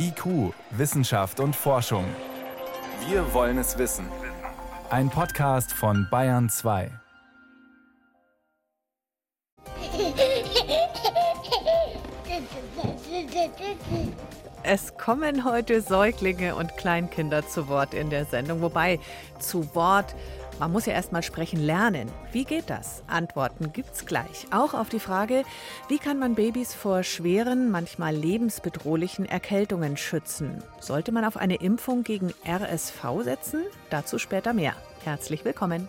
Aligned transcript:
IQ, 0.00 0.54
Wissenschaft 0.70 1.40
und 1.40 1.56
Forschung. 1.56 2.04
Wir 3.08 3.34
wollen 3.34 3.58
es 3.58 3.78
wissen. 3.78 4.06
Ein 4.90 5.10
Podcast 5.10 5.72
von 5.72 6.06
Bayern 6.08 6.48
2. 6.48 6.90
Es 14.62 14.96
kommen 14.96 15.44
heute 15.44 15.80
Säuglinge 15.80 16.54
und 16.54 16.76
Kleinkinder 16.76 17.46
zu 17.46 17.68
Wort 17.68 17.92
in 17.92 18.10
der 18.10 18.24
Sendung. 18.24 18.60
Wobei 18.60 19.00
zu 19.40 19.74
Wort 19.74 20.14
man 20.58 20.72
muss 20.72 20.86
ja 20.86 20.92
erst 20.92 21.12
mal 21.12 21.22
sprechen 21.22 21.60
lernen. 21.60 22.10
Wie 22.32 22.44
geht 22.44 22.70
das? 22.70 23.02
Antworten 23.06 23.72
gibt's 23.72 24.06
gleich. 24.06 24.46
Auch 24.50 24.74
auf 24.74 24.88
die 24.88 25.00
Frage, 25.00 25.44
wie 25.88 25.98
kann 25.98 26.18
man 26.18 26.34
Babys 26.34 26.74
vor 26.74 27.02
schweren, 27.02 27.70
manchmal 27.70 28.14
lebensbedrohlichen 28.14 29.26
Erkältungen 29.26 29.96
schützen? 29.96 30.62
Sollte 30.80 31.12
man 31.12 31.24
auf 31.24 31.36
eine 31.36 31.56
Impfung 31.56 32.02
gegen 32.02 32.32
RSV 32.46 33.22
setzen? 33.22 33.64
Dazu 33.90 34.18
später 34.18 34.52
mehr. 34.52 34.74
Herzlich 35.04 35.44
willkommen. 35.44 35.88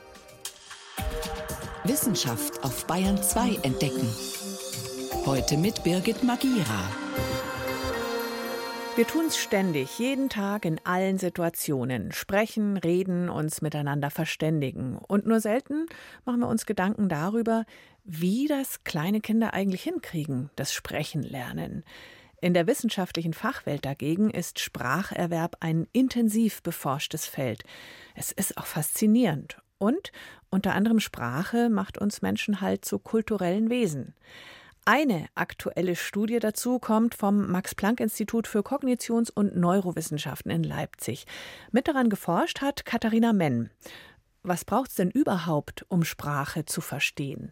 Wissenschaft 1.83 2.63
auf 2.63 2.85
Bayern 2.85 3.21
2 3.21 3.59
entdecken. 3.63 4.07
Heute 5.25 5.57
mit 5.57 5.83
Birgit 5.83 6.23
Magira. 6.23 6.79
Wir 8.99 9.07
tun 9.07 9.27
es 9.27 9.37
ständig, 9.37 9.97
jeden 9.97 10.27
Tag 10.27 10.65
in 10.65 10.81
allen 10.83 11.17
Situationen. 11.17 12.11
Sprechen, 12.11 12.75
reden, 12.75 13.29
uns 13.29 13.61
miteinander 13.61 14.11
verständigen. 14.11 14.97
Und 14.97 15.25
nur 15.25 15.39
selten 15.39 15.85
machen 16.25 16.41
wir 16.41 16.49
uns 16.49 16.65
Gedanken 16.65 17.07
darüber, 17.07 17.63
wie 18.03 18.47
das 18.47 18.83
kleine 18.83 19.21
Kinder 19.21 19.53
eigentlich 19.53 19.83
hinkriegen, 19.83 20.49
das 20.57 20.73
Sprechen 20.73 21.23
lernen. 21.23 21.85
In 22.41 22.53
der 22.53 22.67
wissenschaftlichen 22.67 23.33
Fachwelt 23.33 23.85
dagegen 23.85 24.31
ist 24.31 24.59
Spracherwerb 24.59 25.55
ein 25.61 25.87
intensiv 25.93 26.61
beforschtes 26.61 27.25
Feld. 27.25 27.63
Es 28.15 28.33
ist 28.33 28.57
auch 28.57 28.65
faszinierend. 28.65 29.61
Und 29.77 30.11
unter 30.49 30.75
anderem 30.75 30.99
Sprache 30.99 31.69
macht 31.69 31.97
uns 31.97 32.21
Menschen 32.21 32.59
halt 32.59 32.83
zu 32.83 32.99
kulturellen 32.99 33.69
Wesen. 33.69 34.13
Eine 34.91 35.27
aktuelle 35.35 35.95
Studie 35.95 36.39
dazu 36.39 36.79
kommt 36.79 37.13
vom 37.13 37.51
Max-Planck-Institut 37.51 38.47
für 38.47 38.63
Kognitions- 38.63 39.29
und 39.29 39.55
Neurowissenschaften 39.55 40.49
in 40.49 40.63
Leipzig. 40.63 41.27
Mit 41.71 41.87
daran 41.87 42.09
geforscht 42.09 42.61
hat 42.61 42.85
Katharina 42.85 43.31
Menn. 43.31 43.69
Was 44.41 44.65
braucht 44.65 44.89
es 44.89 44.95
denn 44.95 45.11
überhaupt, 45.11 45.85
um 45.89 46.03
Sprache 46.03 46.65
zu 46.65 46.81
verstehen? 46.81 47.51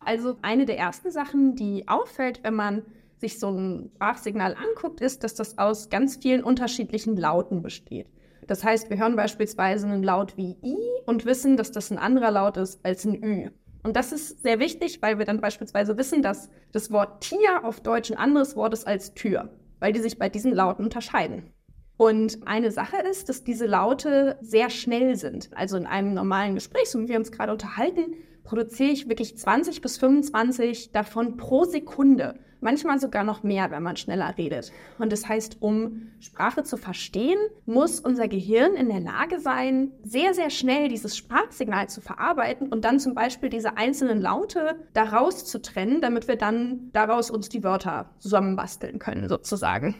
Also 0.00 0.36
eine 0.42 0.66
der 0.66 0.76
ersten 0.76 1.10
Sachen, 1.10 1.56
die 1.56 1.88
auffällt, 1.88 2.44
wenn 2.44 2.56
man 2.56 2.82
sich 3.16 3.38
so 3.38 3.48
ein 3.48 3.90
Sprachsignal 3.94 4.54
anguckt, 4.54 5.00
ist, 5.00 5.24
dass 5.24 5.34
das 5.34 5.56
aus 5.56 5.88
ganz 5.88 6.16
vielen 6.16 6.44
unterschiedlichen 6.44 7.16
Lauten 7.16 7.62
besteht. 7.62 8.08
Das 8.46 8.62
heißt, 8.62 8.90
wir 8.90 8.98
hören 8.98 9.16
beispielsweise 9.16 9.86
einen 9.86 10.02
Laut 10.02 10.36
wie 10.36 10.58
I 10.62 10.76
und 11.06 11.24
wissen, 11.24 11.56
dass 11.56 11.72
das 11.72 11.90
ein 11.90 11.96
anderer 11.96 12.30
Laut 12.30 12.58
ist 12.58 12.84
als 12.84 13.06
ein 13.06 13.24
Ü. 13.24 13.48
Und 13.84 13.96
das 13.96 14.12
ist 14.12 14.42
sehr 14.42 14.58
wichtig, 14.58 15.02
weil 15.02 15.18
wir 15.18 15.26
dann 15.26 15.42
beispielsweise 15.42 15.96
wissen, 15.98 16.22
dass 16.22 16.48
das 16.72 16.90
Wort 16.90 17.22
Tier 17.22 17.64
auf 17.64 17.80
Deutsch 17.80 18.10
ein 18.10 18.16
anderes 18.16 18.56
Wort 18.56 18.72
ist 18.72 18.86
als 18.86 19.12
Tür, 19.12 19.50
weil 19.78 19.92
die 19.92 20.00
sich 20.00 20.18
bei 20.18 20.30
diesen 20.30 20.52
Lauten 20.52 20.84
unterscheiden. 20.84 21.52
Und 21.98 22.46
eine 22.46 22.70
Sache 22.70 22.96
ist, 22.96 23.28
dass 23.28 23.44
diese 23.44 23.66
Laute 23.66 24.38
sehr 24.40 24.70
schnell 24.70 25.16
sind. 25.16 25.50
Also 25.54 25.76
in 25.76 25.86
einem 25.86 26.14
normalen 26.14 26.54
Gespräch, 26.54 26.90
so 26.90 26.98
wie 26.98 27.08
wir 27.08 27.18
uns 27.18 27.30
gerade 27.30 27.52
unterhalten, 27.52 28.14
produziere 28.42 28.90
ich 28.90 29.08
wirklich 29.08 29.36
20 29.36 29.82
bis 29.82 29.98
25 29.98 30.92
davon 30.92 31.36
pro 31.36 31.64
Sekunde 31.64 32.34
manchmal 32.64 32.98
sogar 32.98 33.22
noch 33.22 33.42
mehr, 33.42 33.70
wenn 33.70 33.82
man 33.82 33.96
schneller 33.96 34.34
redet. 34.36 34.72
Und 34.98 35.12
das 35.12 35.28
heißt, 35.28 35.58
um 35.60 36.08
Sprache 36.18 36.64
zu 36.64 36.76
verstehen, 36.76 37.38
muss 37.66 38.00
unser 38.00 38.26
Gehirn 38.26 38.74
in 38.74 38.88
der 38.88 39.00
Lage 39.00 39.38
sein, 39.38 39.92
sehr, 40.02 40.34
sehr 40.34 40.50
schnell 40.50 40.88
dieses 40.88 41.16
Sprachsignal 41.16 41.88
zu 41.88 42.00
verarbeiten 42.00 42.68
und 42.72 42.84
dann 42.84 42.98
zum 42.98 43.14
Beispiel 43.14 43.50
diese 43.50 43.76
einzelnen 43.76 44.20
Laute 44.20 44.76
daraus 44.94 45.44
zu 45.44 45.60
trennen, 45.60 46.00
damit 46.00 46.26
wir 46.26 46.36
dann 46.36 46.90
daraus 46.92 47.30
uns 47.30 47.48
die 47.48 47.62
Wörter 47.62 48.10
zusammenbasteln 48.18 48.98
können, 48.98 49.28
sozusagen. 49.28 49.94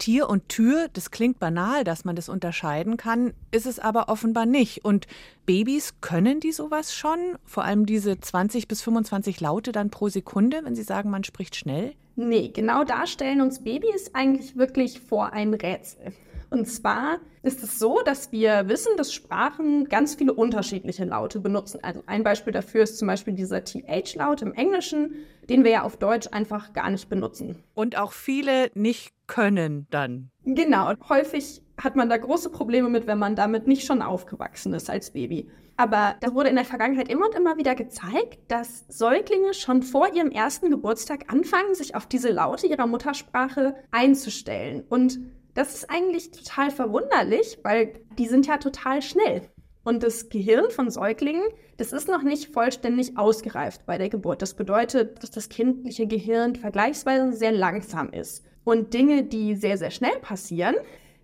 Tier 0.00 0.28
und 0.28 0.48
Tür, 0.48 0.88
das 0.92 1.12
klingt 1.12 1.38
banal, 1.38 1.84
dass 1.84 2.04
man 2.04 2.16
das 2.16 2.28
unterscheiden 2.28 2.96
kann, 2.96 3.34
ist 3.52 3.66
es 3.66 3.78
aber 3.78 4.08
offenbar 4.08 4.46
nicht. 4.46 4.84
Und 4.84 5.06
Babys 5.46 6.00
können 6.00 6.40
die 6.40 6.52
sowas 6.52 6.94
schon? 6.94 7.18
Vor 7.44 7.64
allem 7.64 7.86
diese 7.86 8.18
20 8.18 8.66
bis 8.66 8.82
25 8.82 9.40
Laute 9.40 9.70
dann 9.70 9.90
pro 9.90 10.08
Sekunde, 10.08 10.62
wenn 10.64 10.74
Sie 10.74 10.82
sagen, 10.82 11.10
man 11.10 11.22
spricht 11.22 11.54
schnell? 11.54 11.92
Nee, 12.16 12.48
genau 12.48 12.82
da 12.82 13.06
stellen 13.06 13.40
uns 13.40 13.62
Babys 13.62 14.14
eigentlich 14.14 14.56
wirklich 14.56 15.00
vor 15.00 15.32
ein 15.32 15.54
Rätsel. 15.54 16.12
Und 16.50 16.66
zwar 16.66 17.18
ist 17.42 17.62
es 17.62 17.78
so, 17.78 18.00
dass 18.04 18.32
wir 18.32 18.68
wissen, 18.68 18.96
dass 18.96 19.12
Sprachen 19.12 19.84
ganz 19.88 20.16
viele 20.16 20.34
unterschiedliche 20.34 21.04
Laute 21.04 21.38
benutzen. 21.38 21.78
Also 21.82 22.02
ein 22.06 22.24
Beispiel 22.24 22.52
dafür 22.52 22.82
ist 22.82 22.98
zum 22.98 23.06
Beispiel 23.06 23.34
dieser 23.34 23.64
TH-Laut 23.64 24.42
im 24.42 24.52
Englischen, 24.52 25.14
den 25.48 25.64
wir 25.64 25.70
ja 25.70 25.82
auf 25.82 25.96
Deutsch 25.96 26.28
einfach 26.32 26.72
gar 26.72 26.90
nicht 26.90 27.08
benutzen. 27.08 27.62
Und 27.74 27.96
auch 27.96 28.12
viele 28.12 28.70
nicht 28.74 29.12
können 29.28 29.86
dann. 29.90 30.30
Genau. 30.44 30.92
Häufig 31.08 31.62
hat 31.78 31.94
man 31.94 32.08
da 32.08 32.16
große 32.16 32.50
Probleme 32.50 32.88
mit, 32.88 33.06
wenn 33.06 33.18
man 33.18 33.36
damit 33.36 33.68
nicht 33.68 33.86
schon 33.86 34.02
aufgewachsen 34.02 34.74
ist 34.74 34.90
als 34.90 35.12
Baby. 35.12 35.48
Aber 35.76 36.16
da 36.20 36.34
wurde 36.34 36.50
in 36.50 36.56
der 36.56 36.66
Vergangenheit 36.66 37.08
immer 37.08 37.26
und 37.26 37.34
immer 37.34 37.56
wieder 37.56 37.74
gezeigt, 37.74 38.38
dass 38.48 38.84
Säuglinge 38.88 39.54
schon 39.54 39.82
vor 39.82 40.12
ihrem 40.12 40.30
ersten 40.30 40.68
Geburtstag 40.68 41.32
anfangen, 41.32 41.74
sich 41.74 41.94
auf 41.94 42.04
diese 42.04 42.30
Laute 42.30 42.66
ihrer 42.66 42.86
Muttersprache 42.86 43.74
einzustellen. 43.90 44.84
Und 44.90 45.20
das 45.54 45.74
ist 45.74 45.90
eigentlich 45.90 46.30
total 46.30 46.70
verwunderlich, 46.70 47.58
weil 47.62 47.94
die 48.18 48.26
sind 48.26 48.46
ja 48.46 48.58
total 48.58 49.02
schnell. 49.02 49.42
Und 49.82 50.02
das 50.02 50.28
Gehirn 50.28 50.70
von 50.70 50.90
Säuglingen, 50.90 51.42
das 51.78 51.92
ist 51.92 52.08
noch 52.08 52.22
nicht 52.22 52.52
vollständig 52.52 53.16
ausgereift 53.16 53.86
bei 53.86 53.96
der 53.96 54.10
Geburt. 54.10 54.42
Das 54.42 54.54
bedeutet, 54.54 55.22
dass 55.22 55.30
das 55.30 55.48
kindliche 55.48 56.06
Gehirn 56.06 56.54
vergleichsweise 56.54 57.32
sehr 57.32 57.52
langsam 57.52 58.10
ist. 58.12 58.44
Und 58.64 58.92
Dinge, 58.92 59.24
die 59.24 59.56
sehr, 59.56 59.78
sehr 59.78 59.90
schnell 59.90 60.16
passieren, 60.20 60.76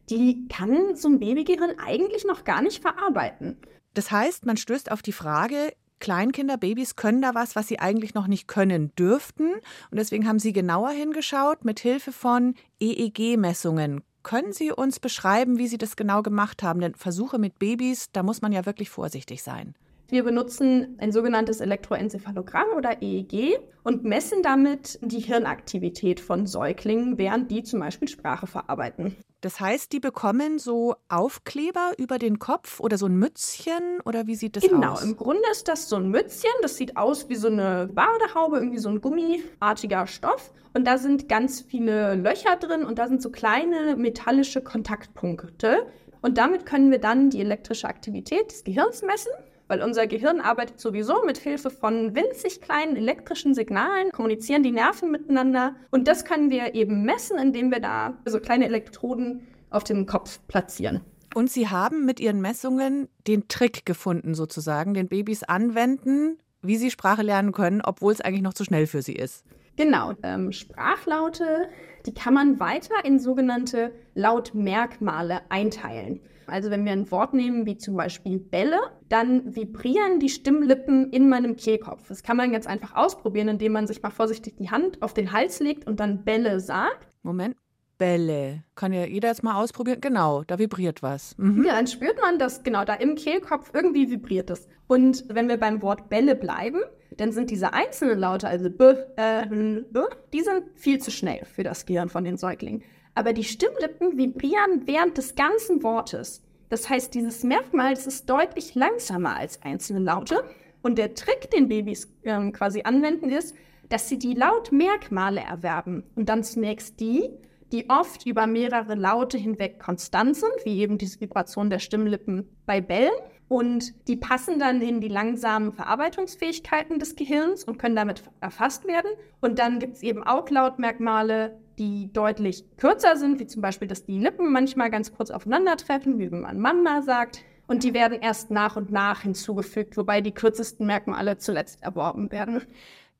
die 0.08 0.48
kann 0.48 0.96
so 0.96 1.08
ein 1.08 1.18
Babygehirn 1.18 1.74
eigentlich 1.84 2.24
noch 2.24 2.44
gar 2.44 2.62
nicht 2.62 2.80
verarbeiten. 2.80 3.58
Das 3.94 4.10
heißt, 4.10 4.46
man 4.46 4.56
stößt 4.56 4.90
auf 4.90 5.02
die 5.02 5.12
Frage, 5.12 5.72
Kleinkinder, 5.98 6.58
Babys 6.58 6.96
können 6.96 7.22
da 7.22 7.34
was, 7.34 7.56
was 7.56 7.68
sie 7.68 7.78
eigentlich 7.78 8.14
noch 8.14 8.26
nicht 8.26 8.48
können 8.48 8.94
dürften. 8.96 9.54
Und 9.90 9.98
deswegen 9.98 10.28
haben 10.28 10.38
sie 10.38 10.52
genauer 10.52 10.90
hingeschaut 10.90 11.64
mit 11.64 11.80
Hilfe 11.80 12.12
von 12.12 12.54
EEG-Messungen. 12.80 14.02
Können 14.26 14.52
Sie 14.52 14.72
uns 14.72 14.98
beschreiben, 14.98 15.56
wie 15.56 15.68
Sie 15.68 15.78
das 15.78 15.94
genau 15.94 16.20
gemacht 16.20 16.64
haben? 16.64 16.80
Denn 16.80 16.96
Versuche 16.96 17.38
mit 17.38 17.60
Babys, 17.60 18.10
da 18.10 18.24
muss 18.24 18.42
man 18.42 18.50
ja 18.50 18.66
wirklich 18.66 18.90
vorsichtig 18.90 19.40
sein. 19.44 19.76
Wir 20.08 20.22
benutzen 20.22 20.96
ein 20.98 21.10
sogenanntes 21.10 21.60
Elektroenzephalogramm 21.60 22.68
oder 22.76 23.02
EEG 23.02 23.58
und 23.82 24.04
messen 24.04 24.40
damit 24.40 25.00
die 25.02 25.18
Hirnaktivität 25.18 26.20
von 26.20 26.46
Säuglingen, 26.46 27.18
während 27.18 27.50
die 27.50 27.64
zum 27.64 27.80
Beispiel 27.80 28.06
Sprache 28.06 28.46
verarbeiten. 28.46 29.16
Das 29.40 29.58
heißt, 29.58 29.92
die 29.92 29.98
bekommen 29.98 30.60
so 30.60 30.94
Aufkleber 31.08 31.92
über 31.98 32.18
den 32.18 32.38
Kopf 32.38 32.78
oder 32.78 32.98
so 32.98 33.06
ein 33.06 33.16
Mützchen 33.16 34.00
oder 34.04 34.28
wie 34.28 34.36
sieht 34.36 34.56
das 34.56 34.62
genau, 34.62 34.92
aus? 34.92 35.00
Genau, 35.00 35.10
im 35.10 35.16
Grunde 35.16 35.42
ist 35.50 35.66
das 35.66 35.88
so 35.88 35.96
ein 35.96 36.08
Mützchen. 36.08 36.50
Das 36.62 36.76
sieht 36.76 36.96
aus 36.96 37.28
wie 37.28 37.34
so 37.34 37.48
eine 37.48 37.88
Badehaube, 37.92 38.58
irgendwie 38.58 38.78
so 38.78 38.88
ein 38.88 39.00
gummiartiger 39.00 40.06
Stoff. 40.06 40.52
Und 40.72 40.86
da 40.86 40.98
sind 40.98 41.28
ganz 41.28 41.60
viele 41.60 42.14
Löcher 42.14 42.56
drin 42.56 42.84
und 42.84 42.98
da 42.98 43.08
sind 43.08 43.22
so 43.22 43.30
kleine 43.30 43.96
metallische 43.96 44.62
Kontaktpunkte. 44.62 45.86
Und 46.22 46.38
damit 46.38 46.64
können 46.64 46.90
wir 46.92 46.98
dann 46.98 47.30
die 47.30 47.40
elektrische 47.40 47.88
Aktivität 47.88 48.52
des 48.52 48.62
Gehirns 48.62 49.02
messen 49.02 49.32
weil 49.68 49.82
unser 49.82 50.06
Gehirn 50.06 50.40
arbeitet 50.40 50.80
sowieso 50.80 51.24
mit 51.24 51.38
Hilfe 51.38 51.70
von 51.70 52.14
winzig 52.14 52.60
kleinen 52.60 52.96
elektrischen 52.96 53.54
Signalen, 53.54 54.10
kommunizieren 54.12 54.62
die 54.62 54.72
Nerven 54.72 55.10
miteinander 55.10 55.74
und 55.90 56.08
das 56.08 56.24
können 56.24 56.50
wir 56.50 56.74
eben 56.74 57.02
messen, 57.02 57.38
indem 57.38 57.70
wir 57.70 57.80
da 57.80 58.18
so 58.24 58.40
kleine 58.40 58.66
Elektroden 58.66 59.46
auf 59.70 59.84
dem 59.84 60.06
Kopf 60.06 60.40
platzieren. 60.48 61.00
Und 61.34 61.50
Sie 61.50 61.68
haben 61.68 62.06
mit 62.06 62.18
Ihren 62.18 62.40
Messungen 62.40 63.08
den 63.26 63.46
Trick 63.48 63.84
gefunden, 63.84 64.34
sozusagen, 64.34 64.94
den 64.94 65.08
Babys 65.08 65.42
anwenden, 65.42 66.38
wie 66.62 66.76
sie 66.76 66.90
Sprache 66.90 67.22
lernen 67.22 67.52
können, 67.52 67.82
obwohl 67.82 68.12
es 68.12 68.20
eigentlich 68.20 68.42
noch 68.42 68.54
zu 68.54 68.64
schnell 68.64 68.86
für 68.86 69.02
sie 69.02 69.14
ist. 69.14 69.44
Genau, 69.76 70.14
ähm, 70.22 70.52
Sprachlaute, 70.52 71.68
die 72.06 72.14
kann 72.14 72.32
man 72.32 72.58
weiter 72.58 73.04
in 73.04 73.18
sogenannte 73.18 73.92
Lautmerkmale 74.14 75.42
einteilen. 75.50 76.20
Also 76.48 76.70
wenn 76.70 76.84
wir 76.84 76.92
ein 76.92 77.10
Wort 77.10 77.34
nehmen 77.34 77.66
wie 77.66 77.76
zum 77.76 77.96
Beispiel 77.96 78.38
Bälle, 78.38 78.78
dann 79.08 79.54
vibrieren 79.54 80.20
die 80.20 80.28
Stimmlippen 80.28 81.10
in 81.10 81.28
meinem 81.28 81.56
Kehlkopf. 81.56 82.08
Das 82.08 82.22
kann 82.22 82.36
man 82.36 82.52
ganz 82.52 82.66
einfach 82.66 82.94
ausprobieren, 82.94 83.48
indem 83.48 83.72
man 83.72 83.86
sich 83.86 84.02
mal 84.02 84.10
vorsichtig 84.10 84.56
die 84.56 84.70
Hand 84.70 85.02
auf 85.02 85.14
den 85.14 85.32
Hals 85.32 85.60
legt 85.60 85.86
und 85.86 86.00
dann 86.00 86.24
Bälle 86.24 86.60
sagt. 86.60 87.08
Moment. 87.22 87.56
Bälle. 87.98 88.62
Kann 88.74 88.92
ja 88.92 89.06
jeder 89.06 89.28
jetzt 89.28 89.42
mal 89.42 89.60
ausprobieren. 89.60 90.00
Genau, 90.00 90.44
da 90.44 90.58
vibriert 90.58 91.02
was. 91.02 91.36
Mhm. 91.38 91.64
Ja, 91.64 91.74
dann 91.74 91.86
spürt 91.86 92.20
man 92.20 92.38
das, 92.38 92.62
genau, 92.62 92.84
da 92.84 92.94
im 92.94 93.14
Kehlkopf 93.14 93.70
irgendwie 93.72 94.10
vibriert 94.10 94.50
es. 94.50 94.68
Und 94.86 95.24
wenn 95.28 95.48
wir 95.48 95.56
beim 95.56 95.82
Wort 95.82 96.08
Bälle 96.08 96.34
bleiben, 96.34 96.80
dann 97.16 97.32
sind 97.32 97.50
diese 97.50 97.72
einzelnen 97.72 98.18
Laute, 98.18 98.48
also 98.48 98.68
b, 98.70 98.94
äh, 99.16 99.46
b, 99.46 100.00
die 100.32 100.42
sind 100.42 100.64
viel 100.74 100.98
zu 100.98 101.10
schnell 101.10 101.44
für 101.44 101.62
das 101.62 101.86
Gehirn 101.86 102.08
von 102.08 102.24
den 102.24 102.36
Säuglingen. 102.36 102.82
Aber 103.16 103.32
die 103.32 103.44
Stimmlippen 103.44 104.18
vibrieren 104.18 104.82
während 104.84 105.16
des 105.16 105.34
ganzen 105.34 105.82
Wortes. 105.82 106.42
Das 106.68 106.90
heißt, 106.90 107.14
dieses 107.14 107.42
Merkmal 107.44 107.94
das 107.94 108.06
ist 108.06 108.28
deutlich 108.28 108.74
langsamer 108.74 109.36
als 109.36 109.62
einzelne 109.62 110.00
Laute. 110.00 110.44
Und 110.82 110.98
der 110.98 111.14
Trick, 111.14 111.50
den 111.50 111.68
Babys 111.68 112.12
ähm, 112.24 112.52
quasi 112.52 112.82
anwenden, 112.82 113.30
ist, 113.30 113.56
dass 113.88 114.10
sie 114.10 114.18
die 114.18 114.34
Lautmerkmale 114.34 115.40
erwerben. 115.40 116.04
Und 116.14 116.28
dann 116.28 116.44
zunächst 116.44 117.00
die, 117.00 117.30
die 117.72 117.88
oft 117.88 118.26
über 118.26 118.46
mehrere 118.46 118.94
Laute 118.94 119.38
hinweg 119.38 119.80
konstant 119.80 120.36
sind, 120.36 120.52
wie 120.64 120.78
eben 120.78 120.98
diese 120.98 121.18
Vibration 121.18 121.70
der 121.70 121.78
Stimmlippen 121.78 122.54
bei 122.66 122.82
Bällen. 122.82 123.10
Und 123.48 124.08
die 124.08 124.16
passen 124.16 124.58
dann 124.58 124.80
in 124.80 125.00
die 125.00 125.08
langsamen 125.08 125.72
Verarbeitungsfähigkeiten 125.72 126.98
des 126.98 127.14
Gehirns 127.14 127.62
und 127.62 127.78
können 127.78 127.94
damit 127.94 128.24
erfasst 128.40 128.86
werden. 128.86 129.10
Und 129.40 129.58
dann 129.58 129.78
gibt 129.78 129.96
es 129.96 130.02
eben 130.02 130.24
auch 130.24 130.50
Lautmerkmale, 130.50 131.56
die 131.78 132.12
deutlich 132.12 132.64
kürzer 132.76 133.16
sind, 133.16 133.38
wie 133.38 133.46
zum 133.46 133.62
Beispiel, 133.62 133.86
dass 133.86 134.04
die 134.04 134.18
Lippen 134.18 134.50
manchmal 134.50 134.90
ganz 134.90 135.12
kurz 135.12 135.30
aufeinandertreffen, 135.30 136.18
wie 136.18 136.32
wenn 136.32 136.40
man 136.40 136.58
Mama 136.58 137.02
sagt. 137.02 137.44
Und 137.68 137.84
die 137.84 137.94
werden 137.94 138.18
erst 138.20 138.50
nach 138.50 138.76
und 138.76 138.90
nach 138.90 139.22
hinzugefügt, 139.22 139.96
wobei 139.96 140.20
die 140.20 140.32
kürzesten 140.32 140.86
Merkmale 140.86 141.38
zuletzt 141.38 141.82
erworben 141.82 142.30
werden. 142.30 142.62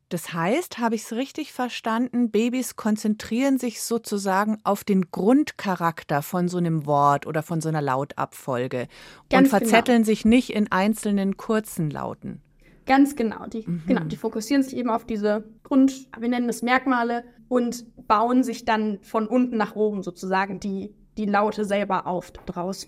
Das 0.08 0.32
heißt, 0.32 0.78
habe 0.78 0.94
ich 0.94 1.02
es 1.02 1.12
richtig 1.12 1.52
verstanden, 1.52 2.30
Babys 2.30 2.76
konzentrieren 2.76 3.58
sich 3.58 3.82
sozusagen 3.82 4.58
auf 4.62 4.84
den 4.84 5.10
Grundcharakter 5.10 6.22
von 6.22 6.46
so 6.48 6.58
einem 6.58 6.86
Wort 6.86 7.26
oder 7.26 7.42
von 7.42 7.60
so 7.60 7.68
einer 7.68 7.82
Lautabfolge 7.82 8.86
Ganz 9.28 9.46
und 9.46 9.50
verzetteln 9.50 9.98
genau. 9.98 10.06
sich 10.06 10.24
nicht 10.24 10.50
in 10.50 10.70
einzelnen 10.70 11.36
kurzen 11.36 11.90
Lauten. 11.90 12.40
Ganz 12.86 13.16
genau. 13.16 13.46
Die, 13.46 13.64
mhm. 13.66 13.82
genau. 13.86 14.04
die 14.04 14.16
fokussieren 14.16 14.62
sich 14.62 14.76
eben 14.76 14.90
auf 14.90 15.04
diese 15.04 15.44
Grund, 15.64 16.06
wir 16.16 16.28
nennen 16.28 16.48
es 16.48 16.62
Merkmale 16.62 17.24
und 17.48 17.84
bauen 18.06 18.44
sich 18.44 18.64
dann 18.64 19.00
von 19.02 19.26
unten 19.26 19.56
nach 19.56 19.74
oben 19.74 20.04
sozusagen 20.04 20.60
die, 20.60 20.94
die 21.18 21.26
Laute 21.26 21.64
selber 21.64 22.06
auf 22.06 22.30
draus. 22.30 22.86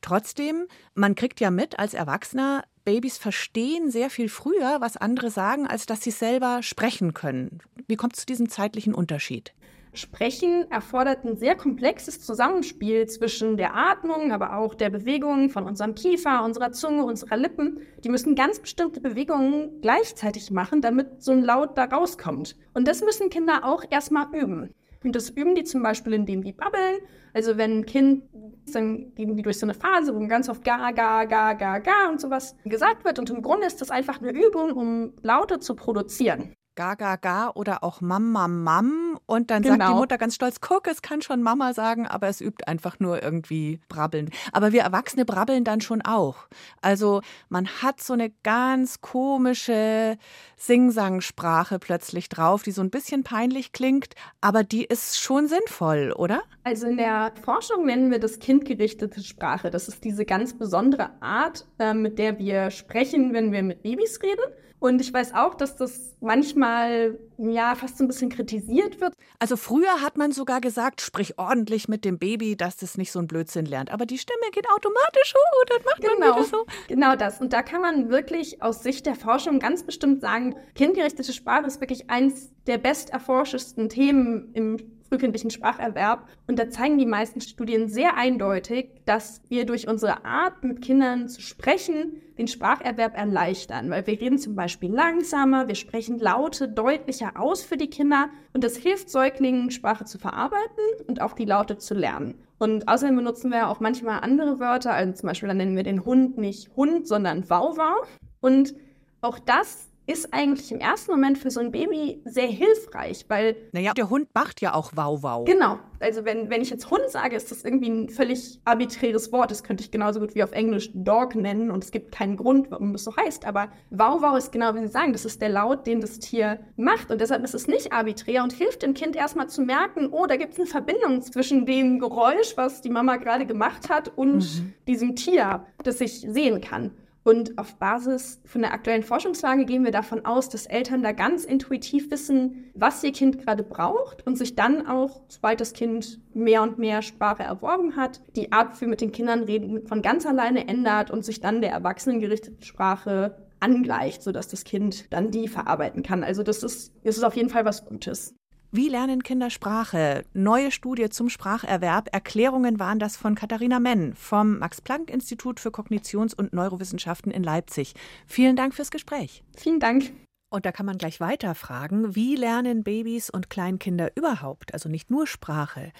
Trotzdem, 0.00 0.66
man 0.94 1.14
kriegt 1.14 1.40
ja 1.40 1.50
mit 1.50 1.78
als 1.78 1.94
Erwachsener, 1.94 2.64
Babys 2.88 3.18
verstehen 3.18 3.90
sehr 3.90 4.08
viel 4.08 4.30
früher, 4.30 4.78
was 4.80 4.96
andere 4.96 5.28
sagen, 5.28 5.66
als 5.66 5.84
dass 5.84 6.00
sie 6.00 6.10
selber 6.10 6.62
sprechen 6.62 7.12
können. 7.12 7.58
Wie 7.86 7.96
kommt 7.96 8.14
es 8.14 8.20
zu 8.20 8.26
diesem 8.26 8.48
zeitlichen 8.48 8.94
Unterschied? 8.94 9.52
Sprechen 9.92 10.70
erfordert 10.70 11.22
ein 11.22 11.36
sehr 11.36 11.54
komplexes 11.54 12.18
Zusammenspiel 12.24 13.06
zwischen 13.06 13.58
der 13.58 13.76
Atmung, 13.76 14.32
aber 14.32 14.56
auch 14.56 14.74
der 14.74 14.88
Bewegung 14.88 15.50
von 15.50 15.64
unserem 15.64 15.94
Kiefer, 15.94 16.42
unserer 16.42 16.72
Zunge, 16.72 17.04
unserer 17.04 17.36
Lippen. 17.36 17.80
Die 18.04 18.08
müssen 18.08 18.34
ganz 18.34 18.58
bestimmte 18.58 19.02
Bewegungen 19.02 19.82
gleichzeitig 19.82 20.50
machen, 20.50 20.80
damit 20.80 21.22
so 21.22 21.32
ein 21.32 21.44
Laut 21.44 21.76
da 21.76 21.84
rauskommt. 21.84 22.56
Und 22.72 22.88
das 22.88 23.02
müssen 23.02 23.28
Kinder 23.28 23.66
auch 23.66 23.84
erstmal 23.90 24.34
üben. 24.34 24.74
Und 25.04 25.14
das 25.14 25.30
üben 25.30 25.54
die 25.54 25.64
zum 25.64 25.82
Beispiel, 25.82 26.12
indem 26.12 26.42
die 26.42 26.52
babbeln. 26.52 26.98
Also 27.32 27.56
wenn 27.56 27.80
ein 27.80 27.86
Kind, 27.86 28.24
dann 28.72 29.14
gehen 29.14 29.36
die 29.36 29.42
durch 29.42 29.58
so 29.58 29.66
eine 29.66 29.74
Phase, 29.74 30.14
wo 30.14 30.26
ganz 30.26 30.48
oft 30.48 30.64
ga, 30.64 30.90
ga, 30.90 31.24
ga, 31.24 31.52
ga, 31.54 31.78
ga 31.78 32.08
und 32.08 32.20
sowas 32.20 32.56
gesagt 32.64 33.04
wird. 33.04 33.18
Und 33.18 33.30
im 33.30 33.42
Grunde 33.42 33.66
ist 33.66 33.80
das 33.80 33.90
einfach 33.90 34.20
eine 34.20 34.32
Übung, 34.32 34.72
um 34.72 35.12
Laute 35.22 35.60
zu 35.60 35.74
produzieren. 35.74 36.52
Ga, 36.78 36.94
ga, 36.94 37.16
ga 37.16 37.50
oder 37.56 37.82
auch 37.82 38.00
Mam, 38.00 38.30
Mam, 38.30 38.62
Mam. 38.62 39.18
Und 39.26 39.50
dann 39.50 39.62
genau. 39.62 39.72
sagt 39.72 39.82
die 39.82 39.86
genau. 39.88 39.98
Mutter 39.98 40.16
ganz 40.16 40.36
stolz, 40.36 40.60
guck, 40.60 40.86
es 40.86 41.02
kann 41.02 41.22
schon 41.22 41.42
Mama 41.42 41.74
sagen, 41.74 42.06
aber 42.06 42.28
es 42.28 42.40
übt 42.40 42.68
einfach 42.68 43.00
nur 43.00 43.20
irgendwie 43.20 43.80
Brabbeln. 43.88 44.30
Aber 44.52 44.70
wir 44.70 44.82
Erwachsene 44.82 45.24
brabbeln 45.24 45.64
dann 45.64 45.80
schon 45.80 46.02
auch. 46.02 46.46
Also 46.80 47.20
man 47.48 47.66
hat 47.82 48.00
so 48.00 48.12
eine 48.12 48.30
ganz 48.44 49.00
komische 49.00 50.18
Singsangsprache 50.56 51.80
plötzlich 51.80 52.28
drauf, 52.28 52.62
die 52.62 52.70
so 52.70 52.80
ein 52.80 52.90
bisschen 52.90 53.24
peinlich 53.24 53.72
klingt, 53.72 54.14
aber 54.40 54.62
die 54.62 54.84
ist 54.84 55.18
schon 55.18 55.48
sinnvoll, 55.48 56.12
oder? 56.12 56.42
Also 56.62 56.86
in 56.86 56.96
der 56.96 57.32
Forschung 57.42 57.86
nennen 57.86 58.12
wir 58.12 58.20
das 58.20 58.38
kindgerichtete 58.38 59.20
Sprache. 59.20 59.70
Das 59.70 59.88
ist 59.88 60.04
diese 60.04 60.24
ganz 60.24 60.56
besondere 60.56 61.10
Art, 61.20 61.66
äh, 61.80 61.92
mit 61.92 62.20
der 62.20 62.38
wir 62.38 62.70
sprechen, 62.70 63.34
wenn 63.34 63.50
wir 63.50 63.64
mit 63.64 63.82
Babys 63.82 64.20
reden. 64.22 64.44
Und 64.80 65.00
ich 65.00 65.12
weiß 65.12 65.34
auch, 65.34 65.54
dass 65.54 65.76
das 65.76 66.16
manchmal 66.20 67.18
ja 67.36 67.74
fast 67.74 67.98
so 67.98 68.04
ein 68.04 68.08
bisschen 68.08 68.30
kritisiert 68.30 69.00
wird. 69.00 69.12
Also 69.40 69.56
früher 69.56 70.02
hat 70.02 70.16
man 70.16 70.30
sogar 70.30 70.60
gesagt, 70.60 71.00
sprich 71.00 71.38
ordentlich 71.38 71.88
mit 71.88 72.04
dem 72.04 72.18
Baby, 72.18 72.56
dass 72.56 72.76
das 72.76 72.96
nicht 72.96 73.10
so 73.10 73.18
ein 73.18 73.26
Blödsinn 73.26 73.66
lernt. 73.66 73.90
Aber 73.90 74.06
die 74.06 74.18
Stimme 74.18 74.50
geht 74.52 74.68
automatisch 74.70 75.34
hoch 75.34 75.60
und 75.62 75.70
dann 75.70 75.84
macht 75.84 76.00
genau, 76.00 76.18
man 76.18 76.36
wieder 76.36 76.48
so. 76.48 76.66
Genau 76.86 77.16
das. 77.16 77.40
Und 77.40 77.52
da 77.52 77.62
kann 77.62 77.80
man 77.80 78.08
wirklich 78.08 78.62
aus 78.62 78.82
Sicht 78.82 79.06
der 79.06 79.16
Forschung 79.16 79.58
ganz 79.58 79.82
bestimmt 79.82 80.20
sagen, 80.20 80.54
kindgerichtete 80.74 81.32
Sprache 81.32 81.66
ist 81.66 81.80
wirklich 81.80 82.08
eins 82.08 82.52
der 82.66 82.78
best 82.78 83.10
erforschesten 83.10 83.88
Themen 83.88 84.52
im 84.54 84.97
frühkindlichen 85.08 85.50
Spracherwerb. 85.50 86.28
Und 86.46 86.58
da 86.58 86.70
zeigen 86.70 86.98
die 86.98 87.06
meisten 87.06 87.40
Studien 87.40 87.88
sehr 87.88 88.16
eindeutig, 88.16 88.90
dass 89.04 89.42
wir 89.48 89.66
durch 89.66 89.88
unsere 89.88 90.24
Art, 90.24 90.62
mit 90.64 90.82
Kindern 90.82 91.28
zu 91.28 91.40
sprechen, 91.40 92.20
den 92.36 92.48
Spracherwerb 92.48 93.16
erleichtern. 93.16 93.90
Weil 93.90 94.06
wir 94.06 94.20
reden 94.20 94.38
zum 94.38 94.54
Beispiel 94.54 94.92
langsamer, 94.92 95.68
wir 95.68 95.74
sprechen 95.74 96.18
Laute 96.18 96.68
deutlicher 96.68 97.32
aus 97.40 97.62
für 97.62 97.76
die 97.76 97.90
Kinder 97.90 98.28
und 98.52 98.64
das 98.64 98.76
hilft 98.76 99.10
Säuglingen, 99.10 99.70
Sprache 99.70 100.04
zu 100.04 100.18
verarbeiten 100.18 100.84
und 101.06 101.20
auch 101.20 101.32
die 101.32 101.44
Laute 101.44 101.78
zu 101.78 101.94
lernen. 101.94 102.34
Und 102.58 102.88
außerdem 102.88 103.16
benutzen 103.16 103.50
wir 103.50 103.68
auch 103.68 103.80
manchmal 103.80 104.20
andere 104.20 104.58
Wörter, 104.58 104.92
also 104.92 105.12
zum 105.12 105.28
Beispiel 105.28 105.48
dann 105.48 105.58
nennen 105.58 105.76
wir 105.76 105.84
den 105.84 106.04
Hund 106.04 106.38
nicht 106.38 106.74
Hund, 106.76 107.06
sondern 107.06 107.48
Wauwau. 107.48 108.04
Und 108.40 108.74
auch 109.20 109.38
das 109.38 109.88
ist 110.08 110.32
eigentlich 110.32 110.72
im 110.72 110.80
ersten 110.80 111.10
Moment 111.10 111.36
für 111.36 111.50
so 111.50 111.60
ein 111.60 111.70
Baby 111.70 112.22
sehr 112.24 112.46
hilfreich, 112.46 113.26
weil. 113.28 113.56
Naja, 113.72 113.92
der 113.92 114.08
Hund 114.08 114.28
macht 114.34 114.62
ja 114.62 114.74
auch 114.74 114.92
Wow-Wow. 114.94 115.44
Genau. 115.44 115.78
Also, 116.00 116.24
wenn, 116.24 116.48
wenn 116.48 116.62
ich 116.62 116.70
jetzt 116.70 116.90
Hund 116.90 117.02
sage, 117.08 117.36
ist 117.36 117.50
das 117.50 117.62
irgendwie 117.62 117.90
ein 117.90 118.08
völlig 118.08 118.58
arbiträres 118.64 119.32
Wort. 119.32 119.50
Das 119.50 119.62
könnte 119.62 119.84
ich 119.84 119.90
genauso 119.90 120.20
gut 120.20 120.34
wie 120.34 120.42
auf 120.42 120.52
Englisch 120.52 120.90
Dog 120.94 121.34
nennen 121.34 121.70
und 121.70 121.84
es 121.84 121.90
gibt 121.90 122.12
keinen 122.12 122.36
Grund, 122.36 122.70
warum 122.70 122.94
das 122.94 123.04
so 123.04 123.14
heißt. 123.16 123.44
Aber 123.44 123.68
Wow-Wow 123.90 124.38
ist 124.38 124.50
genau, 124.50 124.74
wie 124.74 124.80
Sie 124.80 124.88
sagen, 124.88 125.12
das 125.12 125.26
ist 125.26 125.42
der 125.42 125.50
Laut, 125.50 125.86
den 125.86 126.00
das 126.00 126.18
Tier 126.18 126.58
macht. 126.76 127.10
Und 127.10 127.20
deshalb 127.20 127.44
ist 127.44 127.54
es 127.54 127.66
nicht 127.66 127.92
arbiträr 127.92 128.42
und 128.42 128.54
hilft 128.54 128.82
dem 128.82 128.94
Kind 128.94 129.14
erstmal 129.14 129.48
zu 129.48 129.60
merken, 129.60 130.08
oh, 130.10 130.26
da 130.26 130.36
gibt 130.36 130.54
es 130.54 130.58
eine 130.58 130.68
Verbindung 130.68 131.20
zwischen 131.20 131.66
dem 131.66 131.98
Geräusch, 131.98 132.56
was 132.56 132.80
die 132.80 132.90
Mama 132.90 133.16
gerade 133.16 133.44
gemacht 133.44 133.90
hat, 133.90 134.16
und 134.16 134.38
mhm. 134.38 134.72
diesem 134.86 135.16
Tier, 135.16 135.66
das 135.82 136.00
ich 136.00 136.20
sehen 136.20 136.62
kann. 136.62 136.92
Und 137.28 137.58
auf 137.58 137.74
Basis 137.74 138.40
von 138.46 138.62
der 138.62 138.72
aktuellen 138.72 139.02
Forschungslage 139.02 139.66
gehen 139.66 139.84
wir 139.84 139.90
davon 139.90 140.24
aus, 140.24 140.48
dass 140.48 140.64
Eltern 140.64 141.02
da 141.02 141.12
ganz 141.12 141.44
intuitiv 141.44 142.10
wissen, 142.10 142.70
was 142.72 143.04
ihr 143.04 143.12
Kind 143.12 143.38
gerade 143.44 143.62
braucht 143.62 144.26
und 144.26 144.38
sich 144.38 144.56
dann 144.56 144.86
auch, 144.86 145.20
sobald 145.28 145.60
das 145.60 145.74
Kind 145.74 146.20
mehr 146.32 146.62
und 146.62 146.78
mehr 146.78 147.02
Sprache 147.02 147.42
erworben 147.42 147.96
hat, 147.96 148.22
die 148.34 148.50
Art, 148.50 148.80
wie 148.80 148.86
mit 148.86 149.02
den 149.02 149.12
Kindern 149.12 149.42
reden, 149.42 149.86
von 149.86 150.00
ganz 150.00 150.24
alleine 150.24 150.68
ändert 150.68 151.10
und 151.10 151.22
sich 151.22 151.42
dann 151.42 151.60
der 151.60 151.72
erwachsenengerichteten 151.72 152.62
Sprache 152.62 153.36
angleicht, 153.60 154.22
sodass 154.22 154.48
das 154.48 154.64
Kind 154.64 155.12
dann 155.12 155.30
die 155.30 155.48
verarbeiten 155.48 156.02
kann. 156.02 156.24
Also 156.24 156.42
das 156.42 156.62
ist, 156.62 156.94
das 157.04 157.18
ist 157.18 157.24
auf 157.24 157.36
jeden 157.36 157.50
Fall 157.50 157.66
was 157.66 157.84
Gutes. 157.84 158.37
Wie 158.70 158.90
lernen 158.90 159.22
Kinder 159.22 159.48
Sprache? 159.48 160.26
Neue 160.34 160.70
Studie 160.70 161.08
zum 161.08 161.30
Spracherwerb. 161.30 162.10
Erklärungen 162.12 162.78
waren 162.78 162.98
das 162.98 163.16
von 163.16 163.34
Katharina 163.34 163.80
Menn 163.80 164.14
vom 164.14 164.58
Max-Planck-Institut 164.58 165.58
für 165.58 165.70
Kognitions- 165.70 166.34
und 166.34 166.52
Neurowissenschaften 166.52 167.32
in 167.32 167.42
Leipzig. 167.42 167.94
Vielen 168.26 168.56
Dank 168.56 168.74
fürs 168.74 168.90
Gespräch. 168.90 169.42
Vielen 169.56 169.80
Dank. 169.80 170.12
Und 170.50 170.66
da 170.66 170.72
kann 170.72 170.84
man 170.84 170.98
gleich 170.98 171.18
weiter 171.18 171.54
fragen, 171.54 172.14
wie 172.14 172.36
lernen 172.36 172.84
Babys 172.84 173.30
und 173.30 173.48
Kleinkinder 173.48 174.14
überhaupt, 174.16 174.74
also 174.74 174.90
nicht 174.90 175.10
nur 175.10 175.26
Sprache? 175.26 175.90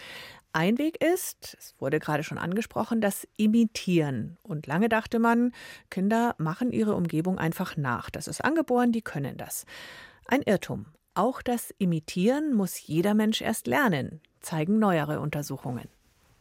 Ein 0.52 0.76
Weg 0.76 1.02
ist, 1.02 1.56
es 1.58 1.74
wurde 1.78 1.98
gerade 1.98 2.22
schon 2.22 2.36
angesprochen, 2.36 3.00
das 3.00 3.26
Imitieren. 3.38 4.36
Und 4.42 4.66
lange 4.66 4.90
dachte 4.90 5.18
man, 5.18 5.52
Kinder 5.88 6.34
machen 6.36 6.72
ihre 6.72 6.94
Umgebung 6.94 7.38
einfach 7.38 7.78
nach. 7.78 8.10
Das 8.10 8.28
ist 8.28 8.44
angeboren, 8.44 8.92
die 8.92 9.02
können 9.02 9.38
das. 9.38 9.64
Ein 10.26 10.42
Irrtum. 10.42 10.84
Auch 11.18 11.42
das 11.42 11.74
Imitieren 11.78 12.54
muss 12.54 12.86
jeder 12.86 13.12
Mensch 13.12 13.42
erst 13.42 13.66
lernen, 13.66 14.20
zeigen 14.38 14.78
neuere 14.78 15.18
Untersuchungen. 15.18 15.88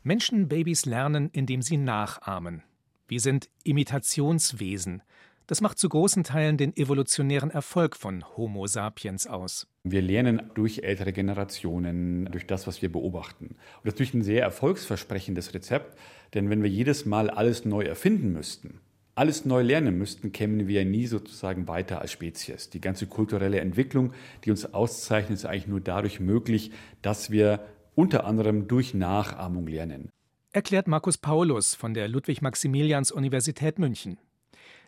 Menschenbabys 0.03 0.86
lernen, 0.86 1.31
indem 1.34 1.63
sie 1.63 1.77
nachahmen. 1.77 2.62
Wir 3.07 3.19
sind 3.19 3.50
Imitationswesen. 3.63 5.01
Das 5.48 5.62
macht 5.62 5.79
zu 5.79 5.89
großen 5.89 6.24
Teilen 6.24 6.57
den 6.57 6.77
evolutionären 6.77 7.50
Erfolg 7.50 7.96
von 7.96 8.24
Homo 8.38 8.67
sapiens 8.67 9.25
aus. 9.25 9.65
Wir 9.84 10.03
lernen 10.03 10.51
durch 10.53 10.84
ältere 10.84 11.12
Generationen, 11.12 12.25
durch 12.25 12.46
das, 12.46 12.67
was 12.67 12.84
wir 12.84 12.91
beobachten. 12.91 13.46
Und 13.46 13.57
das 13.57 13.93
ist 13.93 13.96
natürlich 13.96 14.13
ein 14.13 14.22
sehr 14.22 14.43
erfolgsversprechendes 14.43 15.55
Rezept, 15.55 15.98
denn 16.36 16.51
wenn 16.51 16.62
wir 16.62 16.69
jedes 16.69 17.07
Mal 17.07 17.31
alles 17.31 17.65
neu 17.65 17.81
erfinden 17.81 18.31
müssten, 18.31 18.79
alles 19.17 19.45
neu 19.45 19.63
lernen 19.63 19.97
müssten, 19.97 20.31
kämen 20.31 20.67
wir 20.67 20.86
nie 20.86 21.07
sozusagen 21.07 21.67
weiter 21.67 22.01
als 22.01 22.12
Spezies. 22.12 22.69
Die 22.69 22.81
ganze 22.81 23.07
kulturelle 23.07 23.59
Entwicklung, 23.59 24.13
die 24.45 24.51
uns 24.51 24.74
auszeichnet, 24.74 25.39
ist 25.39 25.45
eigentlich 25.45 25.67
nur 25.67 25.81
dadurch 25.81 26.19
möglich, 26.19 26.71
dass 27.01 27.31
wir 27.31 27.65
unter 27.95 28.25
anderem 28.25 28.67
durch 28.67 28.93
Nachahmung 28.93 29.65
lernen. 29.65 30.09
Erklärt 30.51 30.88
Markus 30.88 31.17
Paulus 31.17 31.74
von 31.74 31.93
der 31.93 32.07
Ludwig-Maximilians-Universität 32.07 33.79
München. 33.79 34.19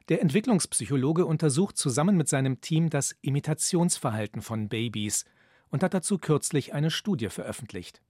Der 0.10 0.22
Entwicklungspsychologe 0.22 1.26
untersucht 1.26 1.78
zusammen 1.78 2.16
mit 2.16 2.28
seinem 2.30 2.62
Team 2.62 2.90
das 2.90 3.16
Imitationsverhalten 3.22 4.42
von 4.42 4.70
Babys 4.70 5.26
und 5.70 5.84
hat 5.84 5.94
dazu 5.94 6.18
kürzlich 6.20 6.74
eine 6.74 6.92
Studie 6.92 7.30
veröffentlicht. 7.30 8.02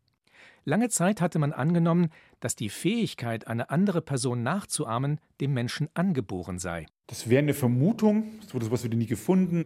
Lange 0.66 0.90
Zeit 0.90 1.22
hatte 1.22 1.40
man 1.40 1.54
angenommen, 1.54 2.10
dass 2.40 2.56
die 2.56 2.70
Fähigkeit, 2.70 3.48
eine 3.48 3.70
andere 3.70 4.02
Person 4.02 4.44
nachzuahmen, 4.44 5.20
dem 5.42 5.54
Menschen 5.54 5.90
angeboren 5.94 6.60
sei. 6.60 6.86
Das 7.08 7.30
wäre 7.30 7.40
eine 7.40 7.54
Vermutung, 7.54 8.26
so 8.48 8.58
etwas 8.58 8.84
wurde 8.84 8.98
nie 8.98 9.08
gefunden. 9.08 9.66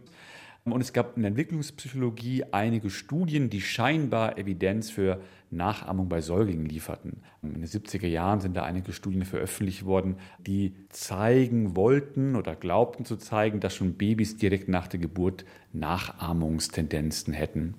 Und 0.64 0.80
es 0.80 0.94
gab 0.94 1.16
in 1.16 1.22
der 1.22 1.28
Entwicklungspsychologie 1.28 2.44
einige 2.52 2.88
Studien, 2.88 3.50
die 3.50 3.60
scheinbar 3.60 4.38
Evidenz 4.38 4.90
für 4.90 5.20
Nachahmung 5.50 6.08
bei 6.08 6.22
Säuglingen 6.22 6.64
lieferten. 6.64 7.22
In 7.42 7.52
den 7.52 7.66
70er 7.66 8.06
Jahren 8.06 8.40
sind 8.40 8.56
da 8.56 8.64
einige 8.64 8.94
Studien 8.94 9.26
veröffentlicht 9.26 9.84
worden, 9.84 10.16
die 10.38 10.74
zeigen 10.88 11.76
wollten 11.76 12.34
oder 12.34 12.56
glaubten 12.56 13.04
zu 13.04 13.16
zeigen, 13.16 13.60
dass 13.60 13.74
schon 13.74 13.94
Babys 13.94 14.38
direkt 14.38 14.68
nach 14.68 14.88
der 14.88 15.00
Geburt 15.00 15.44
Nachahmungstendenzen 15.72 17.34
hätten. 17.34 17.74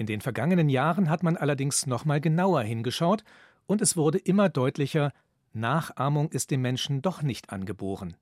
In 0.00 0.06
den 0.06 0.22
vergangenen 0.22 0.70
Jahren 0.70 1.10
hat 1.10 1.22
man 1.22 1.36
allerdings 1.36 1.86
noch 1.86 2.06
mal 2.06 2.22
genauer 2.22 2.62
hingeschaut 2.62 3.22
und 3.66 3.82
es 3.82 3.98
wurde 3.98 4.16
immer 4.16 4.48
deutlicher, 4.48 5.12
Nachahmung 5.52 6.30
ist 6.30 6.50
dem 6.50 6.62
Menschen 6.62 7.02
doch 7.02 7.20
nicht 7.20 7.50
angeboren. 7.52 8.16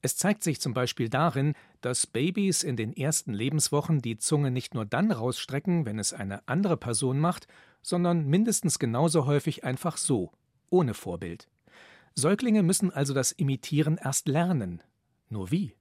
Es 0.00 0.16
zeigt 0.16 0.42
sich 0.42 0.62
zum 0.62 0.72
Beispiel 0.72 1.10
darin, 1.10 1.52
dass 1.82 2.06
Babys 2.06 2.62
in 2.62 2.76
den 2.76 2.96
ersten 2.96 3.34
Lebenswochen 3.34 4.00
die 4.00 4.16
Zunge 4.16 4.50
nicht 4.50 4.72
nur 4.72 4.86
dann 4.86 5.12
rausstrecken, 5.12 5.84
wenn 5.84 5.98
es 5.98 6.14
eine 6.14 6.48
andere 6.48 6.78
Person 6.78 7.20
macht, 7.20 7.48
sondern 7.82 8.24
mindestens 8.24 8.78
genauso 8.78 9.26
häufig 9.26 9.62
einfach 9.62 9.98
so, 9.98 10.32
ohne 10.70 10.94
Vorbild. 10.94 11.50
Säuglinge 12.14 12.62
müssen 12.62 12.90
also 12.90 13.12
das 13.12 13.30
Imitieren 13.32 13.98
erst 14.02 14.26
lernen. 14.26 14.82
Nur 15.28 15.50
wie? 15.50 15.74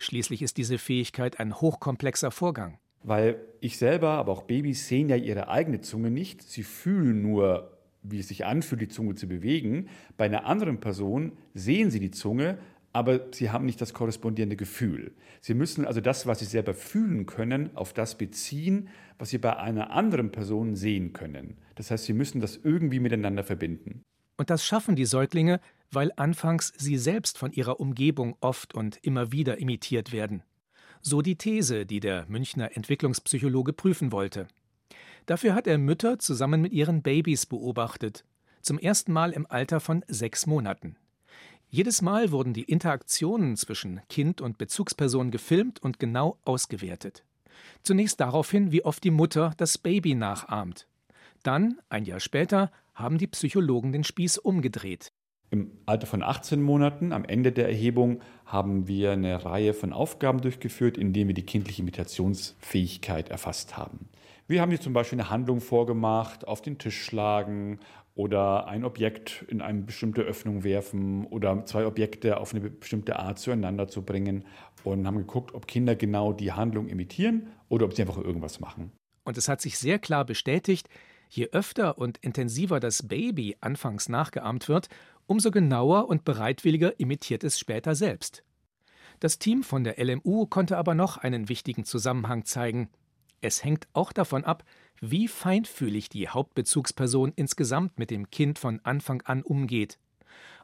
Schließlich 0.00 0.42
ist 0.42 0.56
diese 0.56 0.78
Fähigkeit 0.78 1.38
ein 1.38 1.60
hochkomplexer 1.60 2.32
Vorgang. 2.32 2.80
Weil 3.04 3.36
ich 3.60 3.78
selber, 3.78 4.10
aber 4.10 4.32
auch 4.32 4.42
Babys 4.42 4.86
sehen 4.88 5.08
ja 5.08 5.16
ihre 5.16 5.48
eigene 5.48 5.80
Zunge 5.80 6.10
nicht. 6.10 6.42
Sie 6.42 6.62
fühlen 6.62 7.22
nur, 7.22 7.78
wie 8.02 8.20
es 8.20 8.28
sich 8.28 8.44
anfühlt, 8.44 8.80
die 8.80 8.88
Zunge 8.88 9.14
zu 9.14 9.28
bewegen. 9.28 9.88
Bei 10.16 10.26
einer 10.26 10.46
anderen 10.46 10.80
Person 10.80 11.32
sehen 11.54 11.90
sie 11.90 12.00
die 12.00 12.10
Zunge, 12.10 12.58
aber 12.92 13.20
sie 13.32 13.50
haben 13.50 13.64
nicht 13.64 13.80
das 13.80 13.94
korrespondierende 13.94 14.56
Gefühl. 14.56 15.12
Sie 15.40 15.54
müssen 15.54 15.86
also 15.86 16.00
das, 16.00 16.26
was 16.26 16.40
sie 16.40 16.44
selber 16.44 16.74
fühlen 16.74 17.26
können, 17.26 17.74
auf 17.74 17.92
das 17.92 18.18
beziehen, 18.18 18.88
was 19.18 19.30
sie 19.30 19.38
bei 19.38 19.56
einer 19.56 19.90
anderen 19.90 20.30
Person 20.30 20.76
sehen 20.76 21.12
können. 21.12 21.56
Das 21.74 21.90
heißt, 21.90 22.04
sie 22.04 22.12
müssen 22.12 22.40
das 22.40 22.58
irgendwie 22.62 23.00
miteinander 23.00 23.44
verbinden. 23.44 24.02
Und 24.36 24.50
das 24.50 24.64
schaffen 24.64 24.96
die 24.96 25.04
Säuglinge, 25.04 25.60
weil 25.90 26.10
anfangs 26.16 26.72
sie 26.76 26.98
selbst 26.98 27.38
von 27.38 27.52
ihrer 27.52 27.80
Umgebung 27.80 28.36
oft 28.40 28.74
und 28.74 28.98
immer 29.02 29.32
wieder 29.32 29.58
imitiert 29.58 30.12
werden. 30.12 30.42
So 31.04 31.20
die 31.20 31.36
These, 31.36 31.84
die 31.84 31.98
der 31.98 32.26
Münchner 32.28 32.76
Entwicklungspsychologe 32.76 33.72
prüfen 33.72 34.12
wollte. 34.12 34.46
Dafür 35.26 35.54
hat 35.54 35.66
er 35.66 35.76
Mütter 35.76 36.20
zusammen 36.20 36.62
mit 36.62 36.72
ihren 36.72 37.02
Babys 37.02 37.44
beobachtet, 37.44 38.24
zum 38.60 38.78
ersten 38.78 39.12
Mal 39.12 39.32
im 39.32 39.44
Alter 39.46 39.80
von 39.80 40.04
sechs 40.06 40.46
Monaten. 40.46 40.96
Jedes 41.68 42.02
Mal 42.02 42.30
wurden 42.30 42.52
die 42.52 42.62
Interaktionen 42.62 43.56
zwischen 43.56 44.00
Kind 44.08 44.40
und 44.40 44.58
Bezugsperson 44.58 45.32
gefilmt 45.32 45.82
und 45.82 45.98
genau 45.98 46.38
ausgewertet. 46.44 47.24
Zunächst 47.82 48.20
daraufhin, 48.20 48.70
wie 48.70 48.84
oft 48.84 49.02
die 49.02 49.10
Mutter 49.10 49.54
das 49.56 49.78
Baby 49.78 50.14
nachahmt. 50.14 50.86
Dann, 51.42 51.80
ein 51.88 52.04
Jahr 52.04 52.20
später, 52.20 52.70
haben 52.94 53.18
die 53.18 53.26
Psychologen 53.26 53.90
den 53.90 54.04
Spieß 54.04 54.38
umgedreht. 54.38 55.12
Im 55.52 55.70
Alter 55.84 56.06
von 56.06 56.22
18 56.22 56.62
Monaten, 56.62 57.12
am 57.12 57.26
Ende 57.26 57.52
der 57.52 57.68
Erhebung, 57.68 58.22
haben 58.46 58.88
wir 58.88 59.12
eine 59.12 59.44
Reihe 59.44 59.74
von 59.74 59.92
Aufgaben 59.92 60.40
durchgeführt, 60.40 60.96
in 60.96 61.12
denen 61.12 61.28
wir 61.28 61.34
die 61.34 61.44
kindliche 61.44 61.82
Imitationsfähigkeit 61.82 63.28
erfasst 63.28 63.76
haben. 63.76 64.08
Wir 64.48 64.62
haben 64.62 64.70
hier 64.70 64.80
zum 64.80 64.94
Beispiel 64.94 65.20
eine 65.20 65.28
Handlung 65.28 65.60
vorgemacht, 65.60 66.48
auf 66.48 66.62
den 66.62 66.78
Tisch 66.78 67.02
schlagen 67.02 67.80
oder 68.14 68.66
ein 68.66 68.82
Objekt 68.82 69.44
in 69.48 69.60
eine 69.60 69.82
bestimmte 69.82 70.22
Öffnung 70.22 70.64
werfen 70.64 71.26
oder 71.26 71.66
zwei 71.66 71.84
Objekte 71.84 72.38
auf 72.38 72.54
eine 72.54 72.70
bestimmte 72.70 73.18
Art 73.18 73.38
zueinander 73.38 73.88
zu 73.88 74.00
bringen 74.00 74.46
und 74.84 75.06
haben 75.06 75.18
geguckt, 75.18 75.52
ob 75.52 75.66
Kinder 75.66 75.94
genau 75.94 76.32
die 76.32 76.52
Handlung 76.52 76.88
imitieren 76.88 77.48
oder 77.68 77.84
ob 77.84 77.92
sie 77.92 78.00
einfach 78.00 78.16
irgendwas 78.16 78.58
machen. 78.58 78.90
Und 79.24 79.36
es 79.36 79.50
hat 79.50 79.60
sich 79.60 79.78
sehr 79.78 79.98
klar 79.98 80.24
bestätigt, 80.24 80.88
je 81.34 81.48
öfter 81.52 81.96
und 81.98 82.18
intensiver 82.18 82.78
das 82.78 83.08
Baby 83.08 83.56
anfangs 83.60 84.08
nachgeahmt 84.08 84.68
wird, 84.68 84.88
umso 85.26 85.50
genauer 85.50 86.08
und 86.08 86.24
bereitwilliger 86.24 86.98
imitiert 86.98 87.44
es 87.44 87.58
später 87.58 87.94
selbst. 87.94 88.44
Das 89.20 89.38
Team 89.38 89.62
von 89.62 89.84
der 89.84 90.02
LMU 90.02 90.46
konnte 90.46 90.76
aber 90.76 90.94
noch 90.94 91.16
einen 91.16 91.48
wichtigen 91.48 91.84
Zusammenhang 91.84 92.44
zeigen. 92.44 92.88
Es 93.40 93.62
hängt 93.62 93.86
auch 93.92 94.12
davon 94.12 94.44
ab, 94.44 94.64
wie 95.00 95.28
feinfühlig 95.28 96.08
die 96.08 96.28
Hauptbezugsperson 96.28 97.32
insgesamt 97.36 97.98
mit 97.98 98.10
dem 98.10 98.30
Kind 98.30 98.58
von 98.58 98.80
Anfang 98.84 99.22
an 99.22 99.42
umgeht. 99.42 99.98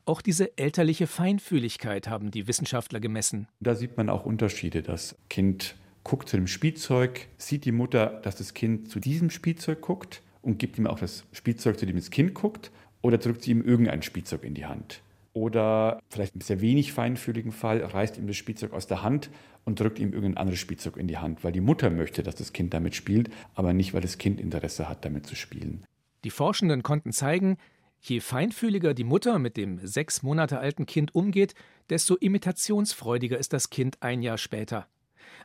Auch 0.05 0.23
diese 0.23 0.57
elterliche 0.57 1.07
Feinfühligkeit 1.07 2.09
haben 2.09 2.31
die 2.31 2.49
Wissenschaftler 2.49 2.99
gemessen. 2.99 3.47
Da 3.61 3.75
sieht 3.75 3.97
man 3.97 4.09
auch 4.09 4.25
Unterschiede. 4.25 4.83
Das 4.83 5.17
Kind 5.29 5.77
guckt 6.03 6.29
zu 6.29 6.37
dem 6.37 6.47
Spielzeug, 6.47 7.29
sieht 7.37 7.65
die 7.65 7.73
Mutter, 7.73 8.21
dass 8.23 8.37
das 8.37 8.55
Kind 8.55 8.89
zu 8.89 9.01
diesem 9.01 9.29
Spielzeug 9.29 9.83
guckt 9.83 10.23
und 10.41 10.59
gibt 10.59 10.79
ihm 10.79 10.87
auch 10.87 10.99
das 10.99 11.25
Spielzeug, 11.33 11.79
zu 11.79 11.85
dem 11.85 11.97
das 11.97 12.11
Kind 12.11 12.33
guckt, 12.33 12.71
oder 13.03 13.19
drückt 13.19 13.43
sie 13.43 13.53
ihm 13.53 13.63
irgendein 13.63 14.03
Spielzeug 14.03 14.45
in 14.45 14.55
die 14.55 14.67
Hand. 14.67 15.03
Oder 15.33 16.03
vielleicht 16.09 16.35
im 16.35 16.41
sehr 16.41 16.61
wenig 16.61 16.93
feinfühligen 16.93 17.53
Fall 17.53 17.85
reißt 17.85 18.19
ihm 18.19 18.27
das 18.27 18.37
Spielzeug 18.37 18.73
aus 18.73 18.87
der 18.87 19.03
Hand 19.03 19.31
und 19.65 19.79
drückt 19.79 19.99
ihm 19.99 20.13
irgendein 20.13 20.39
anderes 20.39 20.59
Spielzeug 20.59 20.97
in 20.97 21.07
die 21.07 21.19
Hand, 21.19 21.45
weil 21.45 21.53
die 21.53 21.61
Mutter 21.61 21.91
möchte, 21.91 22.23
dass 22.23 22.35
das 22.35 22.53
Kind 22.53 22.75
damit 22.75 22.95
spielt, 22.95 23.31
aber 23.55 23.73
nicht, 23.73 23.95
weil 23.95 24.01
das 24.01 24.19
Kind 24.19 24.41
Interesse 24.41 24.89
hat, 24.89 25.05
damit 25.05 25.27
zu 25.27 25.37
spielen. 25.37 25.85
Die 26.25 26.31
Forschenden 26.31 26.83
konnten 26.83 27.13
zeigen, 27.13 27.59
je 28.01 28.21
feinfühliger 28.21 28.95
die 28.95 29.05
Mutter 29.05 29.39
mit 29.39 29.57
dem 29.57 29.79
sechs 29.87 30.23
Monate 30.23 30.59
alten 30.59 30.87
Kind 30.87 31.15
umgeht, 31.15 31.55
desto 31.91 32.17
imitationsfreudiger 32.17 33.39
ist 33.39 33.53
das 33.53 33.71
Kind 33.71 34.03
ein 34.03 34.23
Jahr 34.23 34.39
später. 34.39 34.89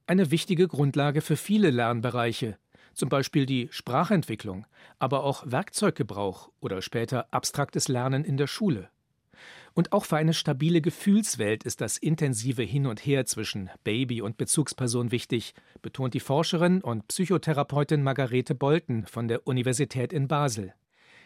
Eine 0.07 0.31
wichtige 0.31 0.67
Grundlage 0.67 1.21
für 1.21 1.37
viele 1.37 1.69
Lernbereiche, 1.69 2.57
zum 2.93 3.09
Beispiel 3.09 3.45
die 3.45 3.67
Sprachentwicklung, 3.71 4.65
aber 4.99 5.23
auch 5.23 5.43
Werkzeuggebrauch 5.45 6.51
oder 6.59 6.81
später 6.81 7.27
abstraktes 7.31 7.87
Lernen 7.87 8.23
in 8.23 8.37
der 8.37 8.47
Schule. 8.47 8.89
Und 9.75 9.91
auch 9.91 10.05
für 10.05 10.17
eine 10.17 10.33
stabile 10.33 10.81
Gefühlswelt 10.81 11.63
ist 11.63 11.81
das 11.81 11.97
intensive 11.97 12.61
Hin 12.61 12.85
und 12.85 13.05
Her 13.05 13.25
zwischen 13.25 13.71
Baby 13.83 14.21
und 14.21 14.37
Bezugsperson 14.37 15.11
wichtig, 15.11 15.55
betont 15.81 16.13
die 16.13 16.19
Forscherin 16.19 16.81
und 16.81 17.07
Psychotherapeutin 17.07 18.03
Margarete 18.03 18.53
Bolten 18.53 19.07
von 19.07 19.27
der 19.27 19.47
Universität 19.47 20.13
in 20.13 20.27
Basel. 20.27 20.73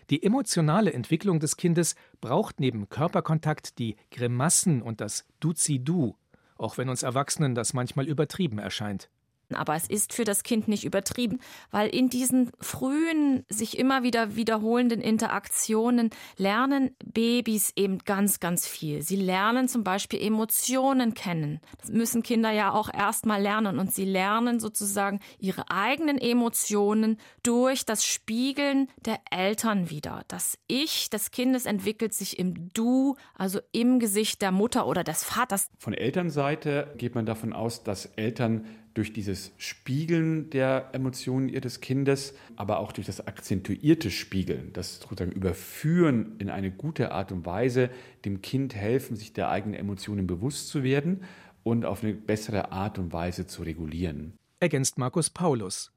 Die 0.10 0.24
emotionale 0.24 0.94
Entwicklung 0.94 1.42
des 1.42 1.58
Kindes 1.58 1.96
braucht 2.22 2.62
neben 2.62 2.88
Körperkontakt 2.88 3.78
die 3.78 3.98
Grimassen 4.12 4.82
und 4.82 5.02
das 5.02 5.26
Duzi-Du, 5.42 6.16
auch 6.56 6.78
wenn 6.78 6.88
uns 6.88 7.04
Erwachsenen 7.04 7.54
das 7.54 7.74
manchmal 7.74 8.08
übertrieben 8.08 8.60
erscheint. 8.60 9.10
Aber 9.56 9.75
es 9.75 9.88
ist 9.88 10.13
für 10.13 10.24
das 10.24 10.44
Kind 10.44 10.68
nicht 10.68 10.84
übertrieben, 10.84 11.39
weil 11.72 11.89
in 11.89 12.10
diesen 12.10 12.51
frühen, 12.60 13.46
sich 13.50 13.77
immer 13.77 14.04
wieder 14.04 14.36
wiederholenden 14.36 15.01
Interaktionen 15.01 16.10
lernen 16.38 16.92
Babys 17.04 17.72
eben 17.75 18.00
ganz, 18.00 18.39
ganz 18.39 18.68
viel. 18.68 19.01
Sie 19.01 19.16
lernen 19.16 19.68
zum 19.68 19.84
Beispiel 19.84 20.22
Emotionen 20.22 21.13
kennen. 21.13 21.60
Das 21.80 21.89
müssen 21.89 22.24
Kinder 22.24 22.51
ja 22.51 22.72
auch 22.74 22.94
erstmal 22.94 23.42
lernen. 23.42 23.80
Und 23.80 23.94
sie 23.94 24.06
lernen 24.06 24.60
sozusagen 24.60 25.20
ihre 25.39 25.70
eigenen 25.70 26.18
Emotionen 26.18 27.18
durch 27.44 27.86
das 27.86 28.06
Spiegeln 28.06 28.88
der 29.06 29.20
Eltern 29.32 29.89
wieder. 29.89 30.24
Das 30.27 30.58
Ich 30.68 31.10
des 31.10 31.32
Kindes 31.32 31.66
entwickelt 31.66 32.13
sich 32.13 32.39
im 32.39 32.74
Du, 32.74 33.16
also 33.36 33.60
im 33.72 34.00
Gesicht 34.00 34.42
der 34.42 34.51
Mutter 34.51 34.88
oder 34.88 35.04
des 35.04 35.24
Vaters. 35.24 35.70
Von 35.77 35.94
Elternseite 35.94 36.94
geht 36.98 37.16
man 37.16 37.25
davon 37.25 37.54
aus, 37.54 37.84
dass 37.84 38.06
Eltern 38.06 38.66
durch 38.98 39.13
dieses 39.13 39.51
Spiegeln 39.58 40.50
der 40.50 40.89
Emotionen 40.94 41.50
ihres 41.50 41.82
Kindes, 41.82 42.34
aber 42.56 42.80
auch 42.80 42.92
durch 42.92 43.06
das 43.06 43.27
akzentuierte 43.27 44.10
Spiegeln, 44.10 44.74
das 44.74 45.00
sozusagen 45.00 45.32
Überführen 45.32 46.36
in 46.39 46.50
eine 46.50 46.72
gute 46.72 47.12
Art 47.12 47.32
und 47.32 47.46
Weise 47.46 47.92
dem 48.25 48.42
Kind 48.42 48.74
helfen, 48.74 49.16
sich 49.16 49.34
der 49.34 49.50
eigenen 49.50 49.80
Emotionen 49.80 50.25
bewusst 50.25 50.70
zu 50.70 50.84
werden 50.84 51.22
und 51.62 51.86
auf 51.86 52.04
eine 52.04 52.13
bessere 52.13 52.72
Art 52.72 52.98
und 52.98 53.13
Weise 53.13 53.46
zu 53.46 53.62
regulieren. 53.62 54.34
Ergänzt 54.60 54.98
Markus 54.98 55.30
Paulus. 55.30 55.92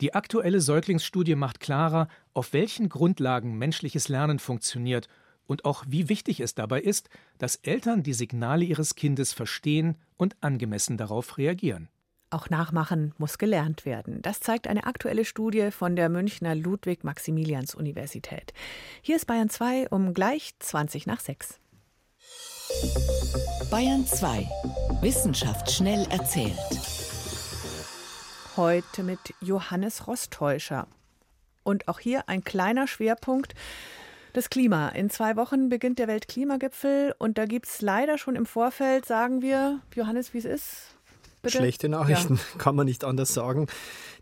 Die 0.00 0.14
aktuelle 0.14 0.60
Säuglingsstudie 0.60 1.36
macht 1.36 1.60
klarer, 1.60 2.08
auf 2.34 2.52
welchen 2.52 2.88
Grundlagen 2.88 3.56
menschliches 3.56 4.08
Lernen 4.08 4.40
funktioniert 4.40 5.06
und 5.46 5.64
auch 5.64 5.84
wie 5.86 6.08
wichtig 6.08 6.40
es 6.40 6.56
dabei 6.56 6.80
ist, 6.80 7.08
dass 7.38 7.56
Eltern 7.56 8.02
die 8.02 8.14
Signale 8.14 8.64
ihres 8.64 8.96
Kindes 8.96 9.32
verstehen 9.32 9.94
und 10.16 10.34
angemessen 10.40 10.96
darauf 10.96 11.38
reagieren. 11.38 11.88
Auch 12.32 12.48
Nachmachen 12.48 13.12
muss 13.18 13.36
gelernt 13.36 13.84
werden. 13.84 14.22
Das 14.22 14.40
zeigt 14.40 14.66
eine 14.66 14.86
aktuelle 14.86 15.26
Studie 15.26 15.70
von 15.70 15.96
der 15.96 16.08
Münchner 16.08 16.54
Ludwig-Maximilians-Universität. 16.54 18.54
Hier 19.02 19.16
ist 19.16 19.26
Bayern 19.26 19.50
2 19.50 19.90
um 19.90 20.14
gleich 20.14 20.54
20 20.58 21.06
nach 21.06 21.20
6. 21.20 21.60
Bayern 23.70 24.06
2. 24.06 24.48
Wissenschaft 25.02 25.70
schnell 25.70 26.06
erzählt. 26.08 26.56
Heute 28.56 29.02
mit 29.02 29.34
Johannes 29.42 30.06
Rostäuscher. 30.06 30.86
Und 31.64 31.86
auch 31.86 32.00
hier 32.00 32.30
ein 32.30 32.44
kleiner 32.44 32.86
Schwerpunkt. 32.86 33.52
Das 34.32 34.48
Klima. 34.48 34.88
In 34.88 35.10
zwei 35.10 35.36
Wochen 35.36 35.68
beginnt 35.68 35.98
der 35.98 36.08
Weltklimagipfel 36.08 37.14
und 37.18 37.36
da 37.36 37.44
gibt 37.44 37.66
es 37.66 37.82
leider 37.82 38.16
schon 38.16 38.36
im 38.36 38.46
Vorfeld, 38.46 39.04
sagen 39.04 39.42
wir, 39.42 39.80
Johannes, 39.94 40.32
wie 40.32 40.38
es 40.38 40.46
ist. 40.46 40.91
Bitte? 41.42 41.58
Schlechte 41.58 41.88
Nachrichten, 41.88 42.36
ja. 42.36 42.42
kann 42.58 42.76
man 42.76 42.86
nicht 42.86 43.04
anders 43.04 43.34
sagen. 43.34 43.66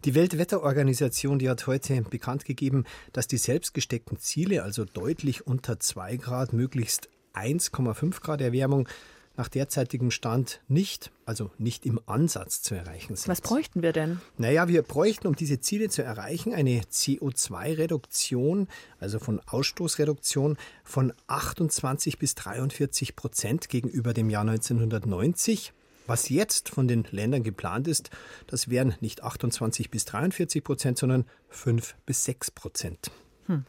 Die 0.07 0.15
Weltwetterorganisation, 0.15 1.39
die 1.39 1.51
hat 1.51 1.67
heute 1.67 2.01
bekannt 2.03 2.47
gegeben, 2.47 2.85
dass 3.13 3.27
die 3.27 3.37
selbst 3.37 3.75
gesteckten 3.75 4.19
Ziele, 4.19 4.63
also 4.63 4.87
deutlich 4.87 5.47
unter 5.47 5.79
2 5.79 6.17
Grad, 6.17 6.55
möglichst 6.55 7.11
1,5 7.35 8.21
Grad 8.21 8.41
Erwärmung, 8.41 8.89
nach 9.37 9.49
derzeitigem 9.49 10.11
Stand 10.11 10.61
nicht, 10.69 11.11
also 11.25 11.51
nicht 11.57 11.87
im 11.87 12.01
Ansatz 12.07 12.63
zu 12.63 12.75
erreichen 12.75 13.17
sind. 13.17 13.29
Was 13.29 13.41
bräuchten 13.41 13.81
wir 13.81 13.93
denn? 13.93 14.21
Naja, 14.37 14.69
wir 14.69 14.83
bräuchten, 14.83 15.27
um 15.29 15.37
diese 15.37 15.61
Ziele 15.61 15.89
zu 15.89 16.03
erreichen, 16.03 16.53
eine 16.53 16.81
CO2-Reduktion, 16.83 18.69
also 18.99 19.19
von 19.19 19.41
Ausstoßreduktion 19.47 20.59
von 20.85 21.13
28 21.27 22.19
bis 22.19 22.35
43 22.35 23.17
Prozent 23.17 23.69
gegenüber 23.69 24.13
dem 24.13 24.31
Jahr 24.31 24.43
1990. 24.43 25.73
Was 26.11 26.29
jetzt 26.29 26.71
von 26.71 26.89
den 26.89 27.07
Ländern 27.13 27.45
geplant 27.45 27.87
ist, 27.87 28.11
das 28.49 28.69
wären 28.69 28.97
nicht 28.99 29.23
28 29.23 29.93
bis 29.93 30.07
43 30.07 30.65
Prozent, 30.65 30.99
sondern 30.99 31.25
5 31.51 31.95
bis 32.05 32.25
6 32.25 32.51
Prozent. 32.51 33.13
Hm. 33.47 33.65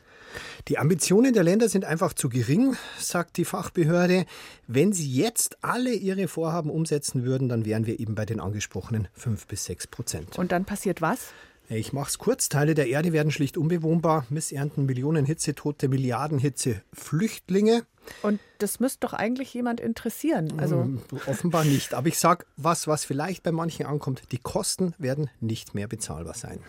Die 0.67 0.79
Ambitionen 0.79 1.35
der 1.35 1.43
Länder 1.43 1.69
sind 1.69 1.85
einfach 1.85 2.13
zu 2.13 2.29
gering, 2.29 2.75
sagt 2.97 3.37
die 3.37 3.45
Fachbehörde. 3.45 4.25
Wenn 4.65 4.91
sie 4.91 5.07
jetzt 5.07 5.63
alle 5.63 5.93
ihre 5.93 6.27
Vorhaben 6.27 6.71
umsetzen 6.71 7.25
würden, 7.25 7.47
dann 7.47 7.63
wären 7.63 7.85
wir 7.85 7.99
eben 7.99 8.15
bei 8.15 8.25
den 8.25 8.39
angesprochenen 8.39 9.07
5 9.13 9.45
bis 9.45 9.65
6 9.65 9.85
Prozent. 9.85 10.39
Und 10.39 10.51
dann 10.51 10.65
passiert 10.65 10.99
was? 10.99 11.33
Ich 11.69 11.93
mache 11.93 12.09
es 12.09 12.17
kurz. 12.17 12.49
Teile 12.49 12.73
der 12.73 12.87
Erde 12.87 13.13
werden 13.13 13.31
schlicht 13.31 13.55
unbewohnbar. 13.55 14.25
Missernten 14.29 14.87
Millionen 14.87 15.27
Hitzetote, 15.27 15.89
Milliarden 15.89 16.39
Hitze, 16.39 16.81
Flüchtlinge. 16.91 17.83
Und 18.21 18.39
das 18.57 18.79
müsste 18.79 19.01
doch 19.01 19.13
eigentlich 19.13 19.53
jemand 19.53 19.79
interessieren. 19.79 20.59
Also 20.59 20.81
ähm, 20.81 21.01
offenbar 21.27 21.63
nicht. 21.63 21.93
Aber 21.93 22.07
ich 22.07 22.17
sage 22.17 22.45
was, 22.57 22.87
was 22.87 23.05
vielleicht 23.05 23.43
bei 23.43 23.51
manchen 23.51 23.85
ankommt. 23.85 24.23
Die 24.31 24.37
Kosten 24.37 24.93
werden 24.97 25.29
nicht 25.39 25.75
mehr 25.75 25.87
bezahlbar 25.87 26.35
sein. 26.35 26.59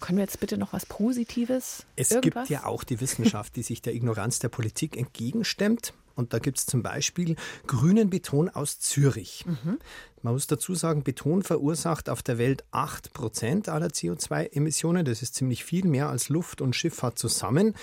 Können 0.00 0.18
wir 0.18 0.24
jetzt 0.24 0.40
bitte 0.40 0.58
noch 0.58 0.72
was 0.72 0.86
Positives? 0.86 1.84
Es 1.96 2.10
Irgendwas? 2.10 2.48
gibt 2.48 2.50
ja 2.50 2.66
auch 2.66 2.84
die 2.84 3.00
Wissenschaft, 3.00 3.56
die 3.56 3.62
sich 3.62 3.82
der 3.82 3.94
Ignoranz 3.94 4.38
der 4.38 4.48
Politik 4.48 4.96
entgegenstemmt. 4.96 5.92
Und 6.14 6.32
da 6.32 6.40
gibt 6.40 6.58
es 6.58 6.66
zum 6.66 6.82
Beispiel 6.82 7.36
grünen 7.66 8.10
Beton 8.10 8.48
aus 8.48 8.80
Zürich. 8.80 9.44
Mhm. 9.46 9.78
Man 10.22 10.32
muss 10.32 10.48
dazu 10.48 10.74
sagen, 10.74 11.04
Beton 11.04 11.42
verursacht 11.44 12.08
auf 12.08 12.22
der 12.22 12.38
Welt 12.38 12.64
8% 12.72 13.70
aller 13.70 13.86
CO2-Emissionen. 13.86 15.04
Das 15.04 15.22
ist 15.22 15.36
ziemlich 15.36 15.64
viel 15.64 15.86
mehr 15.86 16.08
als 16.08 16.28
Luft 16.28 16.60
und 16.60 16.74
Schifffahrt 16.74 17.18
zusammen. 17.18 17.74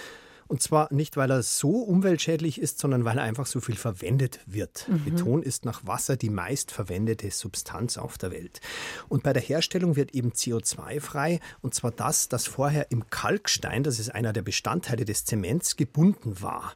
Und 0.48 0.62
zwar 0.62 0.94
nicht, 0.94 1.18
weil 1.18 1.32
er 1.32 1.42
so 1.42 1.80
umweltschädlich 1.80 2.62
ist, 2.62 2.80
sondern 2.80 3.04
weil 3.04 3.18
er 3.18 3.24
einfach 3.24 3.48
so 3.48 3.60
viel 3.60 3.76
verwendet 3.76 4.40
wird. 4.46 4.88
Mhm. 4.88 5.06
Beton 5.06 5.44
ist 5.44 5.66
nach 5.66 5.86
Wasser 5.88 6.18
die 6.18 6.30
meistverwendete 6.30 7.32
Substanz 7.32 7.98
auf 7.98 8.18
der 8.18 8.32
Welt. 8.32 8.62
Und 9.10 9.24
bei 9.24 9.34
der 9.34 9.42
Herstellung 9.42 9.96
wird 9.96 10.14
eben 10.14 10.32
CO2 10.32 11.02
frei, 11.02 11.40
und 11.62 11.74
zwar 11.74 11.92
das, 11.92 12.30
das 12.30 12.46
vorher 12.46 12.92
im 12.92 13.10
Kalkstein, 13.10 13.84
das 13.84 14.00
ist 14.00 14.14
einer 14.14 14.34
der 14.34 14.44
Bestandteile 14.44 15.06
des 15.06 15.26
Zements, 15.26 15.78
gebunden 15.78 16.42
war. 16.42 16.74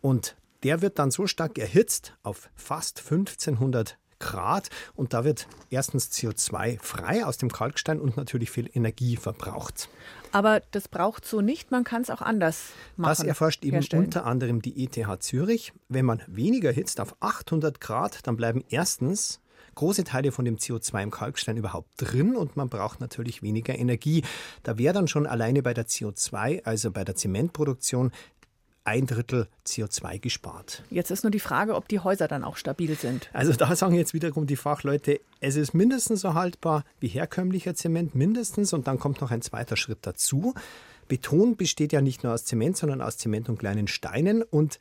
Und 0.00 0.36
der 0.64 0.82
wird 0.82 0.98
dann 0.98 1.10
so 1.10 1.26
stark 1.26 1.58
erhitzt 1.58 2.14
auf 2.22 2.48
fast 2.56 2.98
1500 2.98 3.96
Grad 4.18 4.70
und 4.94 5.12
da 5.12 5.24
wird 5.24 5.46
erstens 5.70 6.10
CO2 6.10 6.78
frei 6.80 7.26
aus 7.26 7.36
dem 7.36 7.52
Kalkstein 7.52 8.00
und 8.00 8.16
natürlich 8.16 8.50
viel 8.50 8.70
Energie 8.72 9.16
verbraucht. 9.16 9.88
Aber 10.34 10.62
das 10.72 10.88
braucht 10.88 11.24
so 11.24 11.40
nicht, 11.40 11.70
man 11.70 11.84
kann 11.84 12.02
es 12.02 12.10
auch 12.10 12.20
anders 12.20 12.70
machen. 12.96 13.10
Das 13.10 13.20
erforscht 13.20 13.64
eben 13.64 13.74
herstellen. 13.74 14.06
unter 14.06 14.26
anderem 14.26 14.60
die 14.62 14.84
ETH 14.84 15.22
Zürich. 15.22 15.72
Wenn 15.88 16.04
man 16.04 16.22
weniger 16.26 16.72
hitzt 16.72 17.00
auf 17.00 17.14
800 17.20 17.80
Grad, 17.80 18.26
dann 18.26 18.36
bleiben 18.36 18.64
erstens 18.68 19.40
große 19.76 20.04
Teile 20.04 20.32
von 20.32 20.44
dem 20.44 20.56
CO2 20.56 21.02
im 21.02 21.10
Kalkstein 21.10 21.56
überhaupt 21.56 21.90
drin 21.96 22.36
und 22.36 22.56
man 22.56 22.68
braucht 22.68 23.00
natürlich 23.00 23.42
weniger 23.42 23.78
Energie. 23.78 24.22
Da 24.62 24.78
wäre 24.78 24.94
dann 24.94 25.08
schon 25.08 25.26
alleine 25.26 25.62
bei 25.62 25.74
der 25.74 25.86
CO2, 25.86 26.64
also 26.64 26.90
bei 26.90 27.04
der 27.04 27.14
Zementproduktion, 27.14 28.12
ein 28.84 29.06
Drittel 29.06 29.48
CO2 29.66 30.18
gespart. 30.18 30.82
Jetzt 30.90 31.10
ist 31.10 31.24
nur 31.24 31.30
die 31.30 31.40
Frage, 31.40 31.74
ob 31.74 31.88
die 31.88 32.00
Häuser 32.00 32.28
dann 32.28 32.44
auch 32.44 32.56
stabil 32.56 32.94
sind. 32.96 33.30
Also 33.32 33.52
da 33.52 33.74
sagen 33.74 33.94
jetzt 33.94 34.14
wiederum 34.14 34.46
die 34.46 34.56
Fachleute, 34.56 35.20
es 35.40 35.56
ist 35.56 35.74
mindestens 35.74 36.20
so 36.20 36.34
haltbar 36.34 36.84
wie 37.00 37.08
herkömmlicher 37.08 37.74
Zement, 37.74 38.14
mindestens. 38.14 38.72
Und 38.72 38.86
dann 38.86 38.98
kommt 38.98 39.20
noch 39.20 39.30
ein 39.30 39.42
zweiter 39.42 39.76
Schritt 39.76 39.98
dazu. 40.02 40.54
Beton 41.08 41.56
besteht 41.56 41.92
ja 41.92 42.00
nicht 42.00 42.22
nur 42.22 42.34
aus 42.34 42.44
Zement, 42.44 42.76
sondern 42.76 43.00
aus 43.00 43.16
Zement 43.16 43.48
und 43.48 43.58
kleinen 43.58 43.88
Steinen. 43.88 44.42
Und 44.42 44.78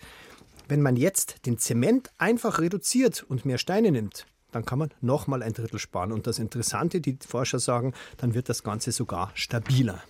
wenn 0.67 0.81
man 0.81 0.95
jetzt 0.95 1.45
den 1.45 1.57
Zement 1.57 2.11
einfach 2.17 2.59
reduziert 2.59 3.23
und 3.27 3.45
mehr 3.45 3.57
Steine 3.57 3.91
nimmt, 3.91 4.25
dann 4.51 4.65
kann 4.65 4.79
man 4.79 4.91
nochmal 5.01 5.43
ein 5.43 5.53
Drittel 5.53 5.79
sparen. 5.79 6.11
Und 6.11 6.27
das 6.27 6.39
Interessante, 6.39 7.01
die 7.01 7.17
Forscher 7.25 7.59
sagen, 7.59 7.93
dann 8.17 8.33
wird 8.33 8.49
das 8.49 8.63
Ganze 8.63 8.91
sogar 8.91 9.31
stabiler. 9.33 10.03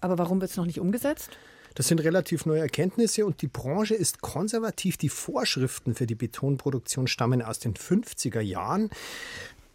Aber 0.00 0.18
warum 0.18 0.40
wird 0.40 0.50
es 0.50 0.56
noch 0.56 0.66
nicht 0.66 0.80
umgesetzt? 0.80 1.30
Das 1.76 1.88
sind 1.88 2.00
relativ 2.00 2.46
neue 2.46 2.60
Erkenntnisse 2.60 3.26
und 3.26 3.42
die 3.42 3.48
Branche 3.48 3.94
ist 3.94 4.22
konservativ. 4.22 4.96
Die 4.96 5.10
Vorschriften 5.10 5.94
für 5.94 6.06
die 6.06 6.14
Betonproduktion 6.14 7.06
stammen 7.06 7.42
aus 7.42 7.58
den 7.58 7.74
50er 7.74 8.40
Jahren. 8.40 8.88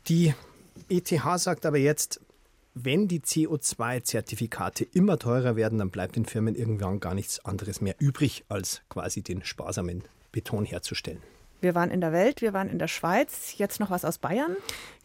Die 0.07 0.33
ETH 0.89 1.13
sagt 1.37 1.65
aber 1.67 1.77
jetzt, 1.77 2.19
wenn 2.73 3.07
die 3.07 3.19
CO2-Zertifikate 3.19 4.87
immer 4.93 5.19
teurer 5.19 5.55
werden, 5.55 5.77
dann 5.77 5.91
bleibt 5.91 6.15
den 6.15 6.25
Firmen 6.25 6.55
irgendwann 6.55 6.99
gar 6.99 7.13
nichts 7.13 7.45
anderes 7.45 7.81
mehr 7.81 7.93
übrig, 7.99 8.45
als 8.49 8.81
quasi 8.89 9.21
den 9.21 9.45
sparsamen 9.45 10.03
Beton 10.31 10.65
herzustellen. 10.65 11.21
Wir 11.61 11.75
waren 11.75 11.91
in 11.91 12.01
der 12.01 12.11
Welt, 12.11 12.41
wir 12.41 12.53
waren 12.53 12.69
in 12.69 12.79
der 12.79 12.87
Schweiz. 12.87 13.53
Jetzt 13.57 13.79
noch 13.79 13.91
was 13.91 14.03
aus 14.03 14.17
Bayern? 14.17 14.57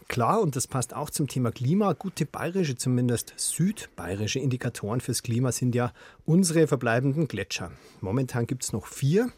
Klar, 0.08 0.40
und 0.40 0.56
das 0.56 0.66
passt 0.66 0.94
auch 0.94 1.10
zum 1.10 1.28
Thema 1.28 1.52
Klima. 1.52 1.92
Gute 1.92 2.24
bayerische, 2.24 2.76
zumindest 2.76 3.34
südbayerische 3.36 4.38
Indikatoren 4.38 5.00
fürs 5.00 5.22
Klima 5.22 5.52
sind 5.52 5.74
ja 5.74 5.92
unsere 6.24 6.66
verbleibenden 6.66 7.28
Gletscher. 7.28 7.72
Momentan 8.00 8.46
gibt 8.46 8.64
es 8.64 8.72
noch 8.72 8.86
vier. 8.86 9.30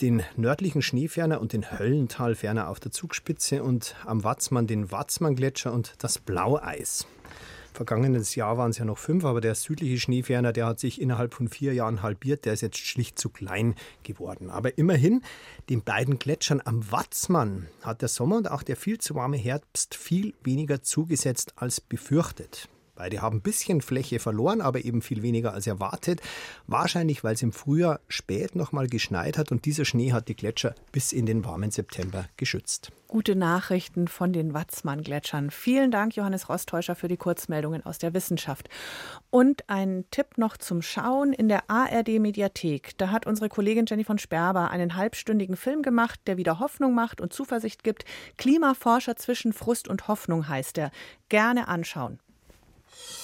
Den 0.00 0.22
nördlichen 0.36 0.80
Schneeferner 0.80 1.40
und 1.40 1.52
den 1.52 1.78
Höllentalferner 1.78 2.68
auf 2.68 2.80
der 2.80 2.90
Zugspitze 2.90 3.62
und 3.62 3.94
am 4.06 4.24
Watzmann 4.24 4.66
den 4.66 4.90
Watzmann-Gletscher 4.90 5.72
und 5.72 5.92
das 5.98 6.18
Blaueis. 6.18 7.06
Vergangenes 7.74 8.36
Jahr 8.36 8.56
waren 8.56 8.70
es 8.70 8.78
ja 8.78 8.84
noch 8.84 8.98
fünf, 8.98 9.24
aber 9.24 9.40
der 9.40 9.56
südliche 9.56 9.98
Schneeferner, 9.98 10.52
der 10.52 10.66
hat 10.66 10.78
sich 10.78 11.00
innerhalb 11.00 11.34
von 11.34 11.48
vier 11.48 11.74
Jahren 11.74 12.02
halbiert. 12.02 12.44
Der 12.44 12.52
ist 12.52 12.60
jetzt 12.60 12.78
schlicht 12.78 13.18
zu 13.18 13.30
klein 13.30 13.74
geworden. 14.04 14.48
Aber 14.48 14.78
immerhin, 14.78 15.22
den 15.68 15.82
beiden 15.82 16.20
Gletschern 16.20 16.62
am 16.64 16.92
Watzmann 16.92 17.66
hat 17.82 18.00
der 18.00 18.08
Sommer 18.08 18.36
und 18.36 18.48
auch 18.48 18.62
der 18.62 18.76
viel 18.76 18.98
zu 18.98 19.16
warme 19.16 19.36
Herbst 19.36 19.96
viel 19.96 20.34
weniger 20.44 20.82
zugesetzt 20.82 21.54
als 21.56 21.80
befürchtet. 21.80 22.68
Beide 22.94 23.22
haben 23.22 23.38
ein 23.38 23.42
bisschen 23.42 23.80
Fläche 23.80 24.18
verloren, 24.18 24.60
aber 24.60 24.84
eben 24.84 25.02
viel 25.02 25.22
weniger 25.22 25.52
als 25.52 25.66
erwartet. 25.66 26.20
Wahrscheinlich, 26.66 27.24
weil 27.24 27.34
es 27.34 27.42
im 27.42 27.52
Frühjahr 27.52 28.00
spät 28.08 28.54
nochmal 28.54 28.86
geschneit 28.86 29.36
hat 29.36 29.50
und 29.50 29.64
dieser 29.64 29.84
Schnee 29.84 30.12
hat 30.12 30.28
die 30.28 30.36
Gletscher 30.36 30.74
bis 30.92 31.12
in 31.12 31.26
den 31.26 31.44
warmen 31.44 31.70
September 31.70 32.26
geschützt. 32.36 32.92
Gute 33.14 33.36
Nachrichten 33.36 34.08
von 34.08 34.32
den 34.32 34.54
Watzmann-Gletschern. 34.54 35.50
Vielen 35.50 35.92
Dank, 35.92 36.16
Johannes 36.16 36.48
Rostäuscher, 36.48 36.96
für 36.96 37.06
die 37.06 37.16
Kurzmeldungen 37.16 37.86
aus 37.86 37.98
der 37.98 38.12
Wissenschaft. 38.12 38.68
Und 39.30 39.68
ein 39.68 40.04
Tipp 40.10 40.36
noch 40.36 40.56
zum 40.56 40.82
Schauen 40.82 41.32
in 41.32 41.48
der 41.48 41.70
ARD-Mediathek. 41.70 42.98
Da 42.98 43.10
hat 43.10 43.26
unsere 43.26 43.48
Kollegin 43.48 43.86
Jenny 43.86 44.02
von 44.02 44.18
Sperber 44.18 44.70
einen 44.70 44.96
halbstündigen 44.96 45.56
Film 45.56 45.82
gemacht, 45.82 46.18
der 46.26 46.38
wieder 46.38 46.58
Hoffnung 46.58 46.94
macht 46.94 47.20
und 47.20 47.32
Zuversicht 47.32 47.84
gibt. 47.84 48.04
Klimaforscher 48.36 49.14
zwischen 49.14 49.52
Frust 49.52 49.86
und 49.86 50.08
Hoffnung 50.08 50.48
heißt 50.48 50.78
er. 50.78 50.90
Gerne 51.28 51.68
anschauen. 51.68 52.18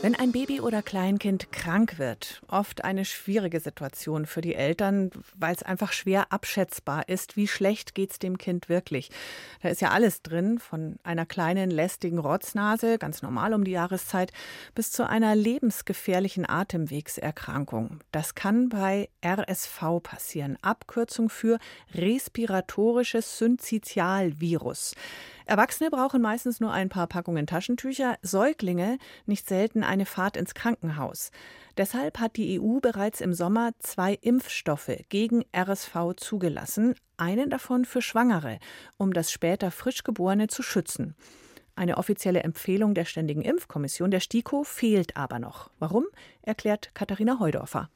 Wenn 0.00 0.14
ein 0.14 0.30
Baby 0.30 0.60
oder 0.60 0.80
Kleinkind 0.80 1.50
krank 1.50 1.98
wird, 1.98 2.40
oft 2.46 2.84
eine 2.84 3.04
schwierige 3.04 3.58
Situation 3.58 4.26
für 4.26 4.40
die 4.40 4.54
Eltern, 4.54 5.10
weil 5.34 5.52
es 5.52 5.64
einfach 5.64 5.90
schwer 5.90 6.32
abschätzbar 6.32 7.08
ist, 7.08 7.36
wie 7.36 7.48
schlecht 7.48 7.96
geht 7.96 8.12
es 8.12 8.20
dem 8.20 8.38
Kind 8.38 8.68
wirklich. 8.68 9.10
Da 9.60 9.70
ist 9.70 9.80
ja 9.80 9.90
alles 9.90 10.22
drin, 10.22 10.60
von 10.60 11.00
einer 11.02 11.26
kleinen 11.26 11.72
lästigen 11.72 12.20
Rotznase, 12.20 12.96
ganz 12.98 13.22
normal 13.22 13.52
um 13.52 13.64
die 13.64 13.72
Jahreszeit, 13.72 14.30
bis 14.76 14.92
zu 14.92 15.04
einer 15.04 15.34
lebensgefährlichen 15.34 16.48
Atemwegserkrankung. 16.48 17.98
Das 18.12 18.36
kann 18.36 18.68
bei 18.68 19.08
RSV 19.26 20.00
passieren, 20.00 20.58
Abkürzung 20.62 21.28
für 21.28 21.58
respiratorisches 21.92 23.38
Syncytialvirus. 23.38 24.94
Erwachsene 25.48 25.88
brauchen 25.88 26.20
meistens 26.20 26.60
nur 26.60 26.72
ein 26.72 26.90
paar 26.90 27.06
Packungen 27.06 27.46
Taschentücher, 27.46 28.18
Säuglinge 28.20 28.98
nicht 29.24 29.48
selten 29.48 29.82
eine 29.82 30.04
Fahrt 30.04 30.36
ins 30.36 30.52
Krankenhaus. 30.52 31.30
Deshalb 31.78 32.20
hat 32.20 32.36
die 32.36 32.60
EU 32.60 32.80
bereits 32.80 33.22
im 33.22 33.32
Sommer 33.32 33.70
zwei 33.78 34.12
Impfstoffe 34.20 35.04
gegen 35.08 35.46
RSV 35.56 36.12
zugelassen, 36.18 36.96
einen 37.16 37.48
davon 37.48 37.86
für 37.86 38.02
Schwangere, 38.02 38.58
um 38.98 39.14
das 39.14 39.32
später 39.32 39.70
Frischgeborene 39.70 40.48
zu 40.48 40.62
schützen. 40.62 41.14
Eine 41.74 41.96
offizielle 41.96 42.42
Empfehlung 42.42 42.92
der 42.92 43.06
Ständigen 43.06 43.40
Impfkommission 43.40 44.10
der 44.10 44.20
STIKO 44.20 44.64
fehlt 44.64 45.16
aber 45.16 45.38
noch. 45.38 45.70
Warum? 45.78 46.04
erklärt 46.42 46.94
Katharina 46.94 47.38
Heudorfer. 47.38 47.88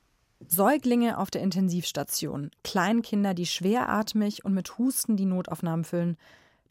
Säuglinge 0.48 1.18
auf 1.18 1.30
der 1.30 1.42
Intensivstation, 1.42 2.50
Kleinkinder, 2.64 3.34
die 3.34 3.46
schweratmig 3.46 4.42
und 4.46 4.54
mit 4.54 4.78
Husten 4.78 5.18
die 5.18 5.26
Notaufnahmen 5.26 5.84
füllen. 5.84 6.16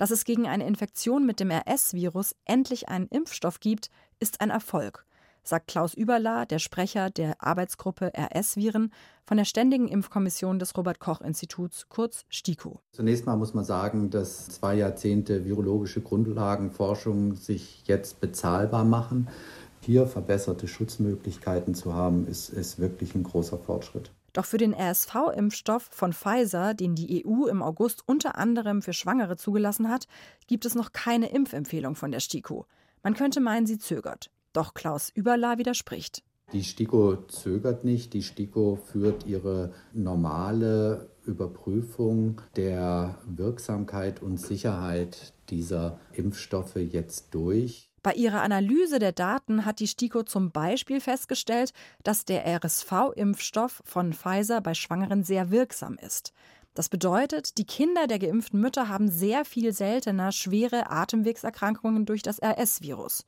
Dass 0.02 0.10
es 0.10 0.26
gegen 0.26 0.48
eine 0.48 0.66
Infektion 0.66 1.28
mit 1.28 1.40
dem 1.40 1.52
RS-Virus 1.52 2.34
endlich 2.46 2.90
einen 2.90 3.06
Impfstoff 3.10 3.60
gibt, 3.60 3.92
ist 4.20 4.42
ein 4.42 4.50
Erfolg, 4.50 5.06
sagt 5.44 5.68
Klaus 5.68 5.94
Überla, 5.94 6.46
der 6.48 6.58
Sprecher 6.58 7.12
der 7.12 7.36
Arbeitsgruppe 7.38 8.12
RS-Viren 8.18 8.92
von 9.26 9.38
der 9.38 9.46
Ständigen 9.46 9.88
Impfkommission 9.88 10.58
des 10.58 10.76
Robert-Koch-Instituts, 10.76 11.88
kurz 11.90 12.26
STIKO. 12.30 12.80
Zunächst 12.94 13.28
mal 13.28 13.38
muss 13.38 13.54
man 13.54 13.64
sagen, 13.64 14.10
dass 14.10 14.48
zwei 14.48 14.74
Jahrzehnte 14.74 15.46
virologische 15.46 16.02
Grundlagenforschung 16.02 17.36
sich 17.36 17.84
jetzt 17.86 18.20
bezahlbar 18.22 18.84
machen. 18.84 19.28
Hier 19.82 20.08
verbesserte 20.08 20.68
Schutzmöglichkeiten 20.68 21.76
zu 21.76 21.94
haben, 21.94 22.26
ist, 22.26 22.50
ist 22.50 22.80
wirklich 22.80 23.14
ein 23.14 23.22
großer 23.22 23.60
Fortschritt. 23.60 24.10
Doch 24.34 24.46
für 24.46 24.58
den 24.58 24.74
RSV-Impfstoff 24.74 25.90
von 25.92 26.14
Pfizer, 26.14 26.74
den 26.74 26.96
die 26.96 27.26
EU 27.26 27.48
im 27.48 27.62
August 27.62 28.04
unter 28.08 28.38
anderem 28.38 28.82
für 28.82 28.94
Schwangere 28.94 29.38
zugelassen 29.38 29.90
hat, 29.90 30.08
gibt 30.48 30.66
es 30.66 30.76
noch 30.76 30.94
keine 30.94 31.32
Impfempfehlung 31.32 31.96
von 31.96 32.12
der 32.12 32.20
STIKO. 32.20 32.66
Man 33.04 33.14
könnte 33.14 33.42
meinen, 33.42 33.66
sie 33.66 33.78
zögert. 33.78 34.30
Doch 34.54 34.74
Klaus 34.74 35.10
Überla 35.10 35.58
widerspricht. 35.58 36.24
Die 36.54 36.64
STIKO 36.64 37.16
zögert 37.28 37.86
nicht. 37.86 38.14
Die 38.14 38.24
STIKO 38.24 38.76
führt 38.76 39.26
ihre 39.26 39.74
normale 39.94 41.10
Überprüfung 41.26 42.42
der 42.56 43.18
Wirksamkeit 43.26 44.22
und 44.22 44.38
Sicherheit 44.38 45.34
dieser 45.50 46.00
Impfstoffe 46.14 46.76
jetzt 46.76 47.34
durch. 47.34 47.91
Bei 48.04 48.14
ihrer 48.14 48.42
Analyse 48.42 48.98
der 48.98 49.12
Daten 49.12 49.64
hat 49.64 49.80
die 49.80 49.88
STIKO 49.88 50.24
zum 50.24 50.52
Beispiel 50.52 51.00
festgestellt, 51.00 51.72
dass 52.04 52.26
der 52.26 52.46
RSV-Impfstoff 52.46 53.84
von 53.86 54.14
Pfizer 54.14 54.60
bei 54.60 54.74
Schwangeren 54.74 55.24
sehr 55.24 55.52
wirksam 55.52 55.98
ist. 56.02 56.34
Das 56.74 56.90
bedeutet, 56.90 57.60
die 57.60 57.66
Kinder 57.66 58.08
der 58.08 58.18
geimpften 58.18 58.60
Mütter 58.60 58.88
haben 58.88 59.10
sehr 59.10 59.46
viel 59.46 59.72
seltener 59.74 60.32
schwere 60.32 60.90
Atemwegserkrankungen 60.90 62.06
durch 62.06 62.24
das 62.24 62.42
RS-Virus. 62.42 63.28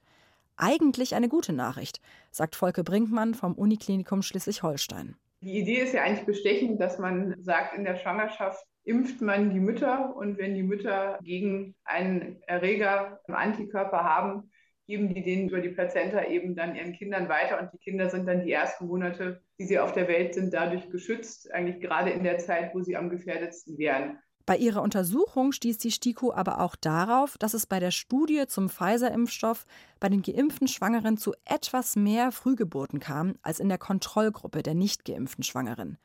Eigentlich 0.55 1.13
eine 1.13 1.29
gute 1.29 1.53
Nachricht, 1.53 1.99
sagt 2.31 2.55
Volke 2.55 2.83
Brinkmann 2.83 3.35
vom 3.35 3.53
Uniklinikum 3.53 4.21
Schleswig-Holstein. 4.21 5.15
Die 5.41 5.59
Idee 5.59 5.81
ist 5.81 5.93
ja 5.93 6.03
eigentlich 6.03 6.25
bestechend, 6.25 6.79
dass 6.79 6.97
man 6.97 7.35
sagt, 7.43 7.75
in 7.77 7.83
der 7.83 7.97
Schwangerschaft 7.97 8.65
impft 8.85 9.21
man 9.21 9.49
die 9.49 9.59
Mütter 9.59 10.15
und 10.15 10.37
wenn 10.37 10.55
die 10.55 10.63
Mütter 10.63 11.19
gegen 11.21 11.75
einen 11.83 12.41
Erreger 12.47 13.19
Antikörper 13.27 14.03
haben, 14.03 14.51
geben 14.85 15.13
die 15.13 15.23
den 15.23 15.47
über 15.49 15.61
die 15.61 15.69
Plazenta 15.69 16.25
eben 16.25 16.55
dann 16.55 16.75
ihren 16.75 16.93
Kindern 16.93 17.29
weiter 17.29 17.61
und 17.61 17.71
die 17.73 17.77
Kinder 17.77 18.09
sind 18.09 18.27
dann 18.27 18.43
die 18.43 18.51
ersten 18.51 18.87
Monate, 18.87 19.41
die 19.57 19.65
sie 19.65 19.79
auf 19.79 19.93
der 19.93 20.07
Welt 20.07 20.33
sind, 20.33 20.53
dadurch 20.53 20.89
geschützt, 20.89 21.51
eigentlich 21.53 21.81
gerade 21.81 22.11
in 22.11 22.23
der 22.23 22.37
Zeit, 22.37 22.73
wo 22.73 22.81
sie 22.81 22.97
am 22.97 23.09
gefährdetsten 23.09 23.77
wären. 23.77 24.19
Bei 24.45 24.57
ihrer 24.57 24.81
Untersuchung 24.81 25.53
stieß 25.53 25.77
die 25.77 25.91
STIKO 25.91 26.33
aber 26.33 26.59
auch 26.59 26.75
darauf, 26.75 27.37
dass 27.37 27.53
es 27.53 27.65
bei 27.65 27.79
der 27.79 27.91
Studie 27.91 28.45
zum 28.45 28.69
Pfizer-Impfstoff 28.69 29.65
bei 30.01 30.09
den 30.09 30.21
geimpften 30.21 30.67
Schwangeren 30.67 31.17
zu 31.17 31.33
etwas 31.45 31.95
mehr 31.95 32.33
Frühgeburten 32.33 32.99
kam 32.99 33.35
als 33.41 33.61
in 33.61 33.69
der 33.69 33.77
Kontrollgruppe 33.77 34.61
der 34.61 34.73
nicht 34.73 35.05
geimpften 35.05 35.45
Schwangeren. 35.45 35.97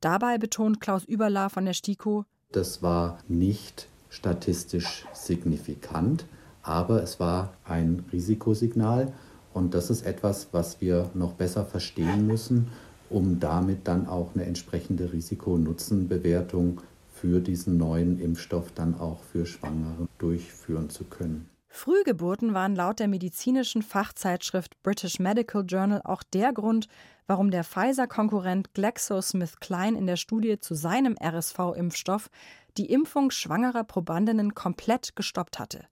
Dabei 0.00 0.38
betont 0.38 0.80
Klaus 0.80 1.04
Überla 1.04 1.50
von 1.50 1.66
der 1.66 1.74
STIKO, 1.74 2.24
das 2.52 2.82
war 2.82 3.18
nicht 3.28 3.88
statistisch 4.08 5.04
signifikant, 5.12 6.24
aber 6.64 7.02
es 7.02 7.20
war 7.20 7.52
ein 7.64 8.04
Risikosignal 8.12 9.12
und 9.52 9.74
das 9.74 9.90
ist 9.90 10.04
etwas, 10.04 10.48
was 10.52 10.80
wir 10.80 11.10
noch 11.14 11.34
besser 11.34 11.64
verstehen 11.64 12.26
müssen, 12.26 12.68
um 13.10 13.38
damit 13.38 13.86
dann 13.86 14.08
auch 14.08 14.34
eine 14.34 14.44
entsprechende 14.44 15.12
Risiko-Nutzen-Bewertung 15.12 16.80
für 17.12 17.40
diesen 17.40 17.76
neuen 17.76 18.18
Impfstoff 18.18 18.72
dann 18.74 18.98
auch 18.98 19.22
für 19.22 19.46
Schwangere 19.46 20.08
durchführen 20.18 20.90
zu 20.90 21.04
können. 21.04 21.48
Frühgeburten 21.68 22.54
waren 22.54 22.76
laut 22.76 23.00
der 23.00 23.08
medizinischen 23.08 23.82
Fachzeitschrift 23.82 24.80
British 24.82 25.18
Medical 25.18 25.64
Journal 25.66 26.02
auch 26.04 26.22
der 26.22 26.52
Grund, 26.52 26.86
warum 27.26 27.50
der 27.50 27.64
Pfizer-Konkurrent 27.64 28.74
GlaxoSmithKline 28.74 29.98
in 29.98 30.06
der 30.06 30.16
Studie 30.16 30.58
zu 30.60 30.74
seinem 30.74 31.16
RSV-Impfstoff 31.20 32.30
die 32.76 32.90
Impfung 32.90 33.30
schwangerer 33.30 33.84
Probandinnen 33.84 34.54
komplett 34.54 35.16
gestoppt 35.16 35.58
hatte. 35.58 35.84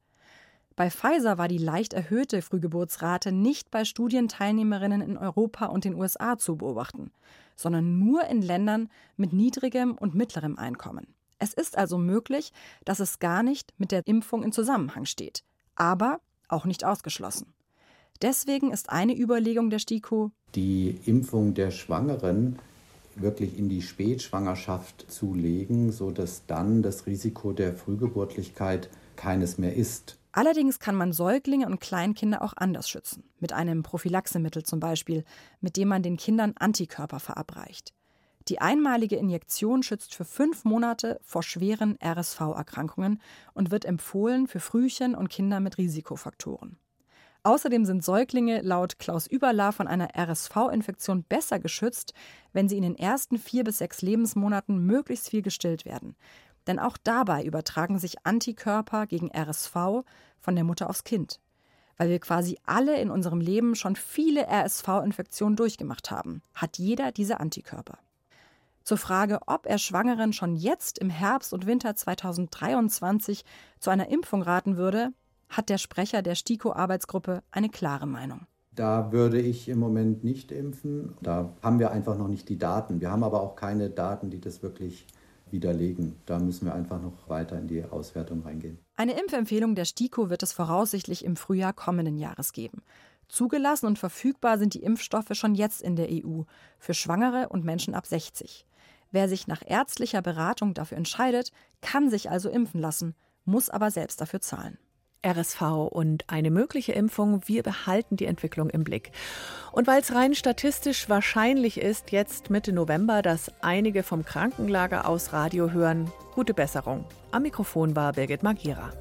Bei 0.75 0.91
Pfizer 0.91 1.37
war 1.37 1.49
die 1.49 1.59
leicht 1.59 1.93
erhöhte 1.93 2.41
Frühgeburtsrate 2.41 3.31
nicht 3.33 3.71
bei 3.71 3.85
Studienteilnehmerinnen 3.85 5.03
in 5.03 5.17
Europa 5.19 5.67
und 5.67 5.85
den 5.85 5.95
USA 5.95 6.39
zu 6.39 6.57
beobachten, 6.57 7.11
sondern 7.57 7.99
nur 7.99 8.25
in 8.25 8.41
Ländern 8.41 8.89
mit 9.17 9.33
niedrigem 9.33 9.93
und 9.93 10.15
mittlerem 10.15 10.59
Einkommen. 10.59 11.15
Es 11.39 11.53
ist 11.53 11.77
also 11.77 11.99
möglich, 11.99 12.53
dass 12.85 13.01
es 13.01 13.19
gar 13.19 13.43
nicht 13.43 13.75
mit 13.79 13.93
der 13.93 14.07
Impfung 14.07 14.43
in 14.43 14.53
Zusammenhang 14.53 15.05
steht, 15.05 15.45
aber 15.75 16.21
auch 16.49 16.65
nicht 16.65 16.85
ausgeschlossen. 16.85 17.53
Deswegen 18.23 18.71
ist 18.71 18.91
eine 18.91 19.19
Überlegung 19.19 19.69
der 19.69 19.81
STIKO, 19.81 20.31
die 20.55 21.01
Impfung 21.07 21.55
der 21.55 21.71
Schwangeren 21.71 22.59
wirklich 23.17 23.59
in 23.59 23.69
die 23.69 23.83
Spätschwangerschaft 23.83 25.11
zu 25.11 25.35
legen, 25.35 25.93
sodass 25.93 26.47
dann 26.47 26.83
das 26.83 27.07
Risiko 27.07 27.53
der 27.53 27.75
Frühgeburtlichkeit 27.75 28.89
keines 29.17 29.59
mehr 29.59 29.75
ist. 29.75 30.19
Allerdings 30.33 30.79
kann 30.79 30.95
man 30.95 31.13
Säuglinge 31.13 31.67
und 31.67 31.81
Kleinkinder 31.81 32.43
auch 32.43 32.55
anders 32.57 32.89
schützen, 32.89 33.25
mit 33.39 33.53
einem 33.53 33.83
Prophylaxemittel 33.83 34.63
zum 34.63 34.81
Beispiel, 34.81 35.25
mit 35.61 35.77
dem 35.77 35.89
man 35.89 36.03
den 36.03 36.17
Kindern 36.17 36.55
Antikörper 36.59 37.21
verabreicht. 37.21 37.93
Die 38.49 38.61
einmalige 38.61 39.17
Injektion 39.17 39.83
schützt 39.83 40.15
für 40.15 40.25
fünf 40.25 40.65
Monate 40.65 41.21
vor 41.23 41.43
schweren 41.43 41.97
RSV-Erkrankungen 42.03 43.21
und 43.53 43.71
wird 43.71 43.85
empfohlen 43.85 44.49
für 44.49 44.59
Frühchen 44.59 45.15
und 45.15 45.29
Kinder 45.29 45.61
mit 45.61 45.79
Risikofaktoren. 45.79 46.79
Außerdem 47.45 47.85
sind 47.85 48.05
Säuglinge 48.05 48.61
laut 48.63 49.01
Klaus 49.01 49.27
Überla 49.27 49.73
von 49.73 49.89
einer 49.89 50.11
RSV-Infektion 50.17 51.25
besser 51.25 51.59
geschützt, 51.59 52.15
wenn 52.53 52.69
sie 52.69 52.77
in 52.77 52.85
den 52.85 52.97
ersten 52.97 53.37
vier 53.37 53.65
bis 53.65 53.79
sechs 53.79 54.01
Lebensmonaten 54.01 54.79
möglichst 54.87 55.29
viel 55.29 55.43
gestillt 55.43 55.85
werden. 55.85 56.15
Denn 56.67 56.79
auch 56.79 56.97
dabei 56.97 57.45
übertragen 57.45 57.99
sich 57.99 58.25
Antikörper 58.25 59.07
gegen 59.07 59.31
RSV 59.35 59.75
von 60.39 60.55
der 60.55 60.65
Mutter 60.65 60.89
aufs 60.89 61.05
Kind. 61.05 61.41
Weil 61.97 62.09
wir 62.09 62.21
quasi 62.21 62.59
alle 62.65 63.01
in 63.01 63.11
unserem 63.11 63.41
Leben 63.41 63.75
schon 63.75 63.97
viele 63.97 64.47
RSV-Infektionen 64.49 65.57
durchgemacht 65.57 66.11
haben, 66.11 66.43
hat 66.55 66.79
jeder 66.79 67.13
diese 67.13 67.41
Antikörper. 67.41 67.99
Zur 68.85 68.99
Frage, 68.99 69.39
ob 69.47 69.67
er 69.67 69.79
Schwangeren 69.79 70.33
schon 70.33 70.57
jetzt 70.57 70.99
im 70.99 71.11
Herbst 71.11 71.53
und 71.53 71.67
Winter 71.67 71.95
2023 71.95 73.45
zu 73.79 73.91
einer 73.91 74.09
Impfung 74.09 74.43
raten 74.43 74.77
würde, 74.77 75.13
hat 75.49 75.69
der 75.69 75.79
Sprecher 75.79 76.23
der 76.23 76.35
STIKO-Arbeitsgruppe 76.35 77.43
eine 77.53 77.69
klare 77.69 78.07
Meinung. 78.07 78.47
Da 78.75 79.13
würde 79.13 79.39
ich 79.41 79.69
im 79.69 79.79
Moment 79.79 80.25
nicht 80.25 80.51
impfen. 80.51 81.15
Da 81.21 81.51
haben 81.63 81.79
wir 81.79 81.91
einfach 81.91 82.17
noch 82.17 82.29
nicht 82.29 82.49
die 82.49 82.59
Daten. 82.59 83.01
Wir 83.01 83.11
haben 83.11 83.23
aber 83.23 83.43
auch 83.43 83.55
keine 83.55 83.91
Daten, 83.91 84.31
die 84.31 84.41
das 84.41 84.63
wirklich 84.63 85.07
widerlegen. 85.53 86.17
Da 86.27 86.39
müssen 86.39 86.67
wir 86.67 86.75
einfach 86.75 87.01
noch 87.01 87.29
weiter 87.29 87.59
in 87.59 87.69
die 87.69 87.85
Auswertung 87.85 88.43
reingehen. 88.43 88.79
Eine 88.97 89.19
Impfempfehlung 89.21 89.75
der 89.75 89.85
STIKO 89.85 90.31
wird 90.31 90.43
es 90.43 90.53
voraussichtlich 90.53 91.25
im 91.25 91.37
Frühjahr 91.37 91.73
kommenden 91.73 92.19
Jahres 92.19 92.53
geben. 92.53 92.83
Zugelassen 93.29 93.87
und 93.87 93.99
verfügbar 93.99 94.59
sind 94.59 94.75
die 94.75 94.83
Impfstoffe 94.83 95.33
schon 95.33 95.55
jetzt 95.55 95.83
in 95.83 95.97
der 95.97 96.09
EU 96.11 96.43
für 96.79 96.95
Schwangere 96.95 97.49
und 97.49 97.65
Menschen 97.65 97.95
ab 97.95 98.07
60. 98.07 98.67
Wer 99.11 99.29
sich 99.29 99.47
nach 99.47 99.63
ärztlicher 99.65 100.23
Beratung 100.23 100.75
dafür 100.75 100.99
entscheidet, 100.99 101.53
kann 101.81 102.11
sich 102.11 102.31
also 102.31 102.49
impfen 102.49 102.81
lassen, 102.81 103.15
muss 103.45 103.71
aber 103.71 103.91
selbst 103.91 104.21
dafür 104.21 104.41
zahlen. 104.41 104.79
RSV 105.25 105.89
und 105.91 106.25
eine 106.29 106.51
mögliche 106.51 106.93
Impfung. 106.93 107.43
Wir 107.47 107.63
behalten 107.63 108.17
die 108.17 108.27
Entwicklung 108.27 108.71
im 108.71 108.85
Blick. 108.85 109.13
Und 109.73 109.87
weil 109.87 110.01
es 110.01 110.15
rein 110.15 110.35
statistisch 110.35 111.09
wahrscheinlich 111.09 111.81
ist, 111.81 112.13
jetzt 112.13 112.51
Mitte 112.51 112.73
November, 112.73 113.23
dass 113.23 113.51
einige 113.61 114.03
vom 114.03 114.25
Krankenlager 114.25 115.09
aus 115.09 115.33
Radio 115.33 115.71
hören, 115.71 116.11
gute 116.35 116.55
Besserung. 116.55 117.05
Am 117.31 117.43
Mikrofon 117.43 117.97
war 117.97 118.13
Birgit 118.13 118.43
Magira. 118.43 118.93